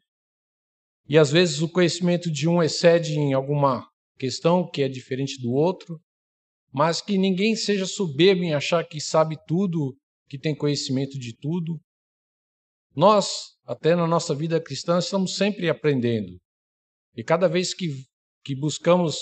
[1.08, 3.86] e às vezes o conhecimento de um excede em alguma
[4.18, 6.00] questão que é diferente do outro,
[6.72, 9.96] mas que ninguém seja soberbo em achar que sabe tudo,
[10.28, 11.78] que tem conhecimento de tudo.
[12.94, 16.38] Nós, até na nossa vida cristã, estamos sempre aprendendo.
[17.14, 17.88] E cada vez que,
[18.44, 19.18] que buscamos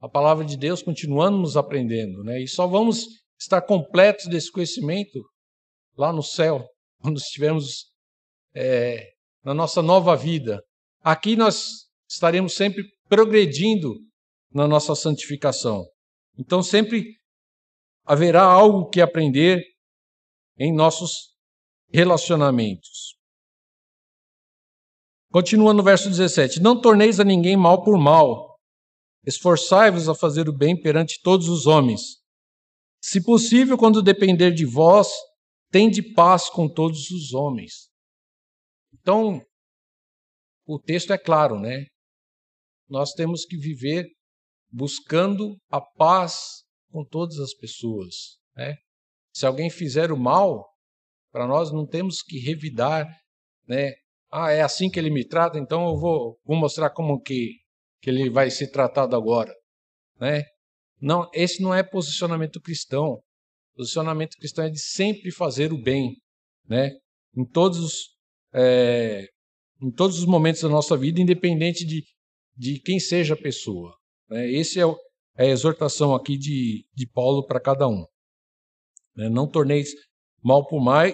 [0.00, 2.22] a palavra de Deus, continuamos aprendendo.
[2.22, 2.42] Né?
[2.42, 3.06] E só vamos
[3.40, 5.20] estar completos desse conhecimento
[5.96, 6.66] lá no céu,
[7.00, 7.86] quando estivermos
[8.54, 10.62] é, na nossa nova vida.
[11.00, 13.94] Aqui nós estaremos sempre progredindo
[14.52, 15.84] na nossa santificação.
[16.38, 17.04] Então sempre
[18.04, 19.62] haverá algo que aprender
[20.58, 21.34] em nossos
[21.88, 23.14] relacionamentos.
[25.30, 28.56] Continua no verso 17: Não torneis a ninguém mal por mal,
[29.26, 32.22] esforçai-vos a fazer o bem perante todos os homens.
[33.02, 35.08] Se possível, quando depender de vós,
[35.74, 37.90] tende paz com todos os homens.
[38.92, 39.44] Então,
[40.64, 41.86] o texto é claro, né?
[42.88, 44.06] Nós temos que viver
[44.70, 46.62] buscando a paz
[46.92, 48.76] com todas as pessoas, né?
[49.34, 50.64] Se alguém fizer o mal,
[51.32, 53.04] para nós não temos que revidar,
[53.66, 53.94] né?
[54.30, 57.50] Ah, é assim que ele me trata, então eu vou, vou mostrar como que,
[58.00, 59.52] que ele vai ser tratado agora,
[60.20, 60.44] né?
[61.00, 63.20] Não, esse não é posicionamento cristão.
[63.76, 66.16] Posicionamento cristão é de sempre fazer o bem,
[66.68, 66.92] né?
[67.36, 67.94] Em todos os,
[68.52, 69.28] é,
[69.82, 72.04] em todos os momentos da nossa vida, independente de,
[72.56, 73.94] de quem seja a pessoa.
[74.30, 74.50] Né?
[74.50, 74.84] Esse é,
[75.36, 78.04] é a exortação aqui de, de Paulo para cada um.
[79.16, 79.28] Né?
[79.28, 79.90] Não torneis
[80.42, 81.04] mal por mal,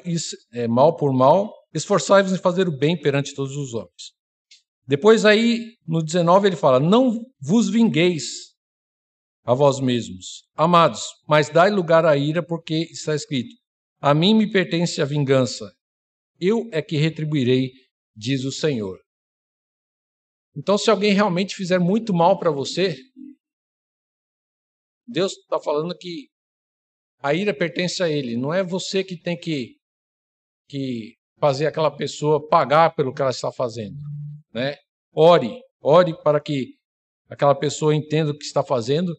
[0.53, 4.13] é, mal mal, esforçai-vos em fazer o bem perante todos os homens.
[4.87, 8.50] Depois aí, no 19, ele fala, não vos vingueis,
[9.45, 10.45] a vós mesmos.
[10.55, 13.55] Amados, mas dai lugar à ira, porque está escrito:
[14.01, 15.73] A mim me pertence a vingança,
[16.39, 17.71] eu é que retribuirei,
[18.15, 18.99] diz o Senhor.
[20.57, 22.97] Então, se alguém realmente fizer muito mal para você,
[25.07, 26.29] Deus está falando que
[27.23, 29.77] a ira pertence a Ele, não é você que tem que,
[30.69, 33.99] que fazer aquela pessoa pagar pelo que ela está fazendo.
[34.53, 34.77] Né?
[35.13, 36.75] Ore, ore para que
[37.29, 39.15] aquela pessoa entenda o que está fazendo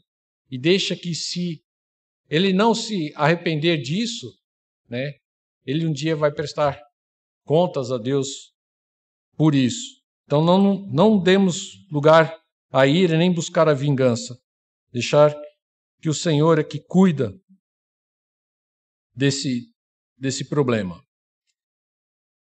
[0.52, 1.64] e deixa que se
[2.30, 4.28] ele não se arrepender disso,
[4.90, 5.14] né,
[5.66, 6.80] ele um dia vai prestar
[7.46, 8.54] contas a Deus
[9.38, 10.02] por isso.
[10.26, 12.38] Então não, não demos lugar
[12.70, 14.38] à ira nem buscar a vingança.
[14.92, 15.34] Deixar
[16.02, 17.34] que o Senhor é que cuida
[19.16, 19.72] desse,
[20.18, 21.02] desse problema.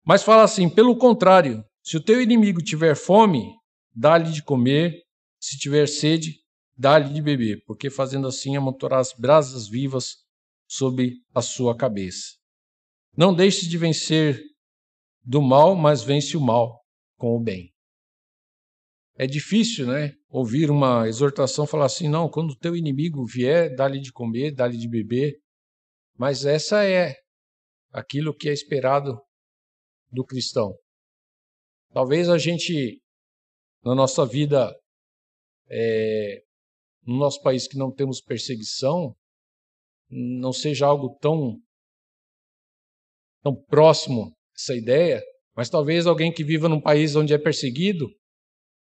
[0.06, 3.54] Mas fala assim: pelo contrário, se o teu inimigo tiver fome,
[3.94, 5.02] dá-lhe de comer,
[5.40, 6.42] se tiver sede,
[6.82, 10.16] dá-lhe de beber, porque fazendo assim amontoarás brasas vivas
[10.68, 12.36] sobre a sua cabeça.
[13.16, 14.42] Não deixe de vencer
[15.24, 16.82] do mal, mas vence o mal
[17.18, 17.72] com o bem.
[19.16, 20.16] É difícil, né?
[20.28, 24.78] Ouvir uma exortação falar assim: não, quando o teu inimigo vier, dá-lhe de comer, dá-lhe
[24.78, 25.38] de beber.
[26.18, 27.16] Mas essa é
[27.92, 29.22] aquilo que é esperado
[30.10, 30.74] do cristão.
[31.94, 33.00] Talvez a gente,
[33.84, 34.74] na nossa vida,
[35.70, 36.42] é,
[37.06, 39.16] no nosso país que não temos perseguição,
[40.10, 41.58] não seja algo tão,
[43.42, 45.22] tão próximo essa ideia,
[45.56, 48.08] mas talvez alguém que viva num país onde é perseguido,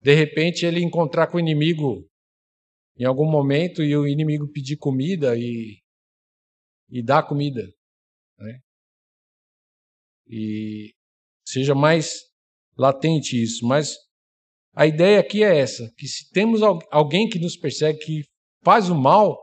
[0.02, 2.08] de repente ele encontrar com o inimigo
[2.98, 5.82] em algum momento e o inimigo pedir comida e,
[6.90, 7.62] e dar comida.
[8.38, 8.60] Né?
[10.28, 10.94] E
[11.46, 12.22] seja mais
[12.78, 13.66] latente isso.
[13.66, 13.96] Mas
[14.74, 16.62] a ideia aqui é essa: que se temos
[16.92, 18.24] alguém que nos persegue, que
[18.64, 19.38] faz o mal,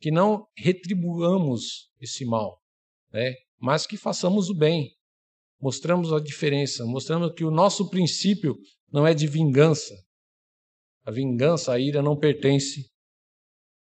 [0.00, 2.60] que não retribuamos esse mal,
[3.12, 3.34] né?
[3.58, 4.90] mas que façamos o bem.
[5.60, 8.58] Mostramos a diferença, mostramos que o nosso princípio
[8.92, 9.94] não é de vingança.
[11.04, 12.90] A vingança, a ira não pertence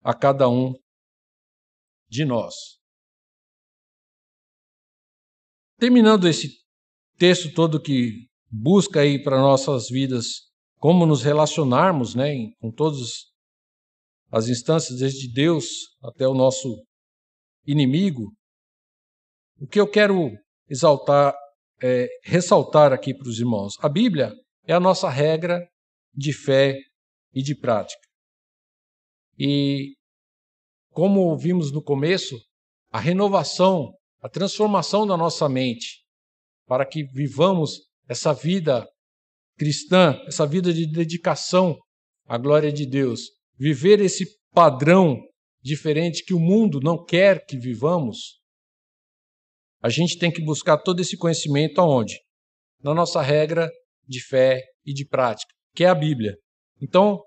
[0.02, 0.74] a cada um
[2.08, 2.54] de nós.
[5.78, 6.50] Terminando esse
[7.18, 10.47] texto todo que busca aí para nossas vidas
[10.78, 13.26] como nos relacionarmos, né, com todas
[14.30, 15.66] as instâncias, desde Deus
[16.02, 16.82] até o nosso
[17.66, 18.32] inimigo.
[19.60, 20.30] O que eu quero
[20.68, 21.34] exaltar,
[21.82, 24.32] é, ressaltar aqui para os irmãos, a Bíblia
[24.64, 25.66] é a nossa regra
[26.14, 26.78] de fé
[27.32, 28.06] e de prática.
[29.38, 29.94] E
[30.90, 32.36] como vimos no começo,
[32.90, 36.04] a renovação, a transformação da nossa mente,
[36.66, 38.86] para que vivamos essa vida
[39.58, 41.76] cristã, essa vida de dedicação
[42.26, 43.22] à glória de Deus,
[43.58, 45.20] viver esse padrão
[45.60, 48.38] diferente que o mundo não quer que vivamos,
[49.82, 52.18] a gente tem que buscar todo esse conhecimento aonde?
[52.82, 53.70] Na nossa regra
[54.06, 56.36] de fé e de prática, que é a Bíblia.
[56.80, 57.20] Então,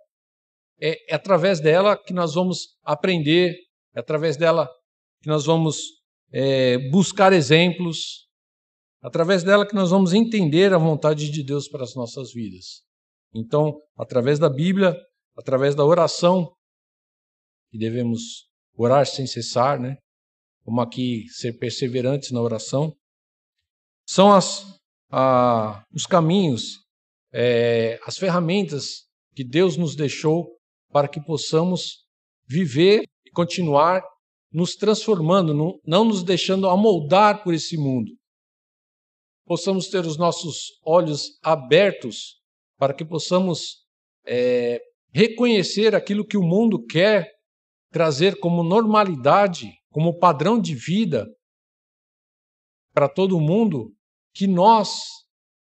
[0.81, 3.55] é, é através dela que nós vamos aprender,
[3.93, 4.67] é através dela
[5.21, 5.77] que nós vamos
[6.31, 8.27] é, buscar exemplos,
[9.01, 12.83] através dela que nós vamos entender a vontade de Deus para as nossas vidas.
[13.33, 14.95] Então, através da Bíblia,
[15.35, 16.53] através da oração,
[17.69, 19.97] que devemos orar sem cessar, né?
[20.63, 22.93] Como aqui ser perseverantes na oração,
[24.05, 24.79] são as,
[25.09, 26.79] a, os caminhos,
[27.33, 30.47] é, as ferramentas que Deus nos deixou
[30.91, 32.05] para que possamos
[32.47, 34.03] viver e continuar
[34.51, 38.11] nos transformando, não, nos deixando amoldar por esse mundo,
[39.45, 42.39] possamos ter os nossos olhos abertos
[42.77, 43.85] para que possamos
[44.25, 44.81] é,
[45.13, 47.31] reconhecer aquilo que o mundo quer
[47.91, 51.27] trazer como normalidade, como padrão de vida
[52.93, 53.93] para todo mundo,
[54.33, 55.01] que nós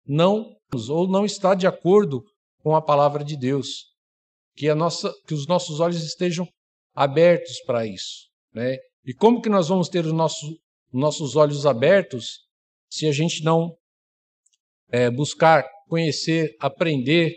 [0.06, 0.56] não
[0.88, 2.22] ou não está de acordo
[2.62, 3.86] com a palavra de Deus,
[4.54, 6.48] que nossa, que os nossos olhos estejam
[6.94, 8.76] abertos para isso, né?
[9.04, 10.50] E como que nós vamos ter os nossos,
[10.92, 12.38] nossos olhos abertos
[12.92, 13.74] se a gente não
[14.90, 17.34] é, buscar conhecer, aprender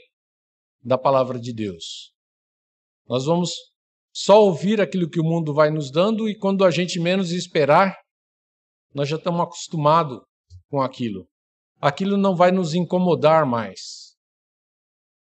[0.83, 2.13] da palavra de Deus.
[3.07, 3.51] Nós vamos
[4.13, 7.97] só ouvir aquilo que o mundo vai nos dando e quando a gente menos esperar,
[8.93, 10.19] nós já estamos acostumados
[10.67, 11.25] com aquilo.
[11.79, 14.13] Aquilo não vai nos incomodar mais.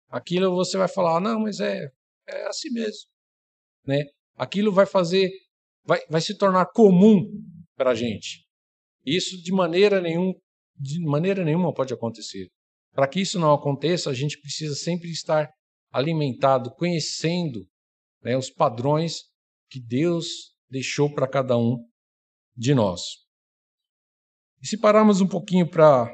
[0.10, 1.92] Aquilo você vai falar, não, mas é,
[2.28, 3.08] é assim mesmo.
[3.86, 4.04] Né?
[4.36, 5.30] Aquilo vai fazer,
[5.86, 7.22] vai, vai se tornar comum
[7.76, 8.43] para a gente.
[9.06, 10.34] Isso de maneira, nenhum,
[10.76, 12.50] de maneira nenhuma pode acontecer.
[12.94, 15.50] Para que isso não aconteça, a gente precisa sempre estar
[15.92, 17.66] alimentado, conhecendo
[18.22, 19.24] né, os padrões
[19.70, 21.78] que Deus deixou para cada um
[22.56, 23.02] de nós.
[24.62, 26.10] E se pararmos um pouquinho para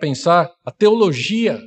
[0.00, 1.60] pensar a teologia,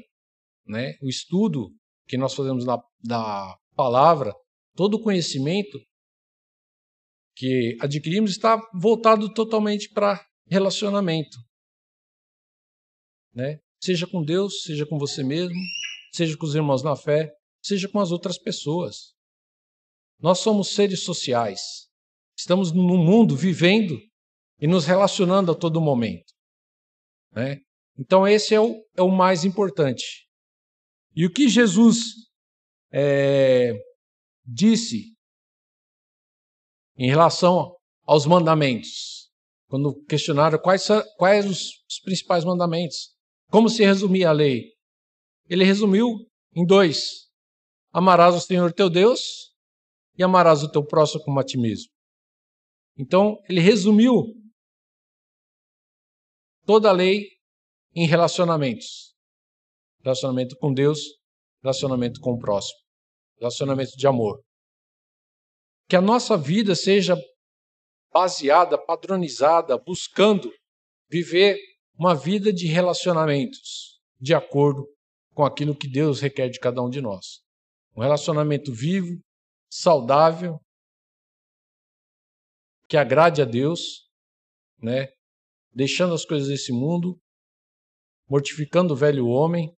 [0.65, 1.69] né, o estudo
[2.07, 4.33] que nós fazemos na, da palavra,
[4.75, 5.77] todo o conhecimento
[7.37, 11.37] que adquirimos está voltado totalmente para relacionamento.
[13.31, 13.59] Né?
[13.79, 15.55] Seja com Deus, seja com você mesmo,
[16.11, 17.31] seja com os irmãos na fé,
[17.61, 19.13] seja com as outras pessoas.
[20.19, 21.61] Nós somos seres sociais.
[22.35, 23.95] Estamos no mundo vivendo
[24.59, 26.33] e nos relacionando a todo momento.
[27.31, 27.59] Né?
[27.99, 30.27] Então, esse é o, é o mais importante.
[31.15, 31.99] E o que Jesus
[32.91, 33.73] é,
[34.43, 35.16] disse
[36.97, 39.29] em relação aos mandamentos.
[39.69, 40.87] Quando questionaram quais,
[41.17, 43.15] quais os, os principais mandamentos,
[43.49, 44.73] como se resumia a lei?
[45.49, 46.07] Ele resumiu
[46.55, 47.27] em dois:
[47.91, 49.53] amarás o Senhor teu Deus
[50.17, 51.91] e amarás o teu próximo como a ti mesmo.
[52.97, 54.33] Então, ele resumiu
[56.65, 57.27] toda a lei
[57.93, 59.15] em relacionamentos:
[60.01, 61.01] relacionamento com Deus,
[61.61, 62.79] relacionamento com o próximo,
[63.37, 64.41] relacionamento de amor.
[65.87, 67.15] Que a nossa vida seja
[68.13, 70.51] baseada, padronizada, buscando
[71.09, 71.57] viver
[71.97, 74.87] uma vida de relacionamentos de acordo
[75.33, 77.41] com aquilo que Deus requer de cada um de nós.
[77.95, 79.19] Um relacionamento vivo,
[79.69, 80.59] saudável,
[82.87, 84.09] que agrade a Deus,
[84.81, 85.09] né?
[85.71, 87.19] Deixando as coisas desse mundo,
[88.29, 89.71] mortificando o velho homem,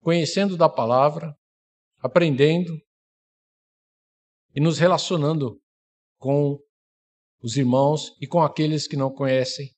[0.00, 1.34] conhecendo da palavra,
[2.00, 2.72] aprendendo
[4.54, 5.60] e nos relacionando
[6.18, 6.58] com
[7.42, 9.70] os irmãos e com aqueles que não conhecem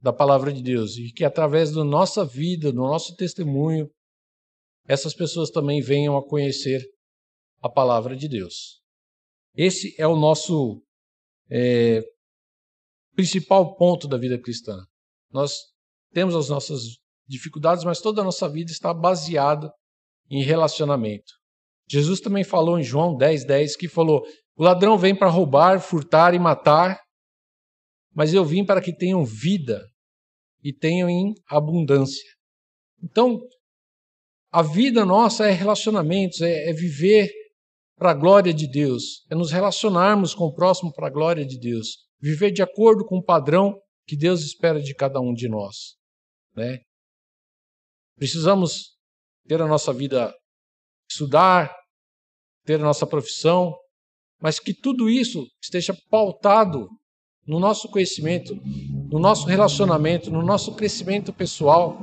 [0.00, 3.90] da palavra de Deus e que através da nossa vida, do nosso testemunho,
[4.86, 6.84] essas pessoas também venham a conhecer
[7.60, 8.82] a palavra de Deus.
[9.54, 10.82] Esse é o nosso
[11.50, 12.02] é,
[13.14, 14.76] principal ponto da vida cristã.
[15.30, 15.56] Nós
[16.12, 16.82] temos as nossas
[17.26, 19.72] dificuldades, mas toda a nossa vida está baseada
[20.30, 21.32] em relacionamento.
[21.92, 24.22] Jesus também falou em João 10, 10, que falou:
[24.56, 26.98] O ladrão vem para roubar, furtar e matar,
[28.14, 29.78] mas eu vim para que tenham vida
[30.64, 32.24] e tenham em abundância.
[33.02, 33.38] Então,
[34.50, 37.30] a vida nossa é relacionamentos, é, é viver
[37.94, 41.58] para a glória de Deus, é nos relacionarmos com o próximo para a glória de
[41.58, 45.94] Deus, viver de acordo com o padrão que Deus espera de cada um de nós.
[46.56, 46.78] Né?
[48.16, 48.96] Precisamos
[49.46, 50.34] ter a nossa vida,
[51.10, 51.81] estudar,
[52.64, 53.74] ter a nossa profissão,
[54.40, 56.88] mas que tudo isso esteja pautado
[57.46, 58.54] no nosso conhecimento,
[59.10, 61.98] no nosso relacionamento, no nosso crescimento pessoal,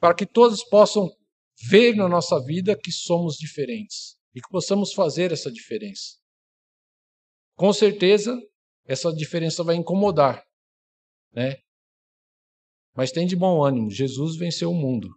[0.00, 1.10] para que todos possam
[1.68, 6.16] ver na nossa vida que somos diferentes e que possamos fazer essa diferença.
[7.56, 8.38] Com certeza,
[8.86, 10.44] essa diferença vai incomodar,
[11.32, 11.56] né?
[12.94, 15.08] Mas tem de bom ânimo, Jesus venceu o mundo.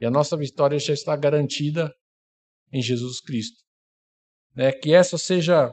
[0.00, 1.94] E a nossa vitória já está garantida
[2.76, 3.62] em Jesus Cristo.
[4.54, 4.72] Né?
[4.72, 5.72] Que essa seja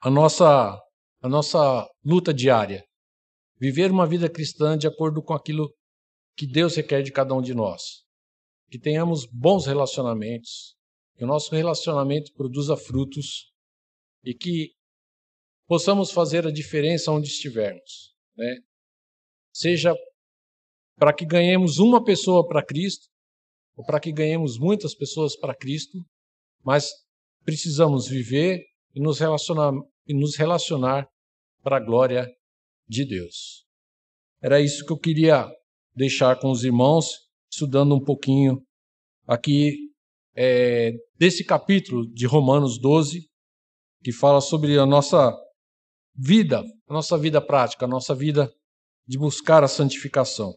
[0.00, 0.80] a nossa
[1.24, 2.84] a nossa luta diária.
[3.58, 5.74] Viver uma vida cristã de acordo com aquilo
[6.36, 8.04] que Deus requer de cada um de nós.
[8.70, 10.76] Que tenhamos bons relacionamentos,
[11.16, 13.50] que o nosso relacionamento produza frutos
[14.22, 14.72] e que
[15.66, 18.14] possamos fazer a diferença onde estivermos.
[18.36, 18.58] Né?
[19.50, 19.94] Seja
[20.96, 23.08] para que ganhemos uma pessoa para Cristo,
[23.76, 25.98] ou para que ganhemos muitas pessoas para Cristo,
[26.64, 26.90] mas
[27.44, 28.64] precisamos viver
[28.94, 29.72] e nos relacionar,
[30.06, 31.08] e nos relacionar
[31.62, 32.30] para a glória
[32.88, 33.64] de Deus.
[34.42, 35.50] Era isso que eu queria
[35.94, 37.06] deixar com os irmãos,
[37.50, 38.62] estudando um pouquinho
[39.26, 39.90] aqui
[40.36, 43.28] é, desse capítulo de Romanos 12,
[44.02, 45.34] que fala sobre a nossa
[46.14, 48.52] vida, a nossa vida prática, a nossa vida
[49.06, 50.54] de buscar a santificação.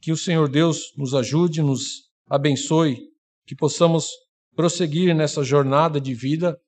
[0.00, 2.98] Que o Senhor Deus nos ajude, nos abençoe,
[3.46, 4.10] que possamos
[4.54, 6.58] prosseguir nessa jornada de vida,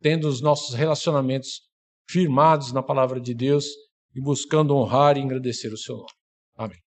[0.00, 1.62] tendo os nossos relacionamentos
[2.08, 3.66] firmados na palavra de Deus
[4.14, 6.08] e buscando honrar e agradecer o seu nome.
[6.56, 6.89] Amém.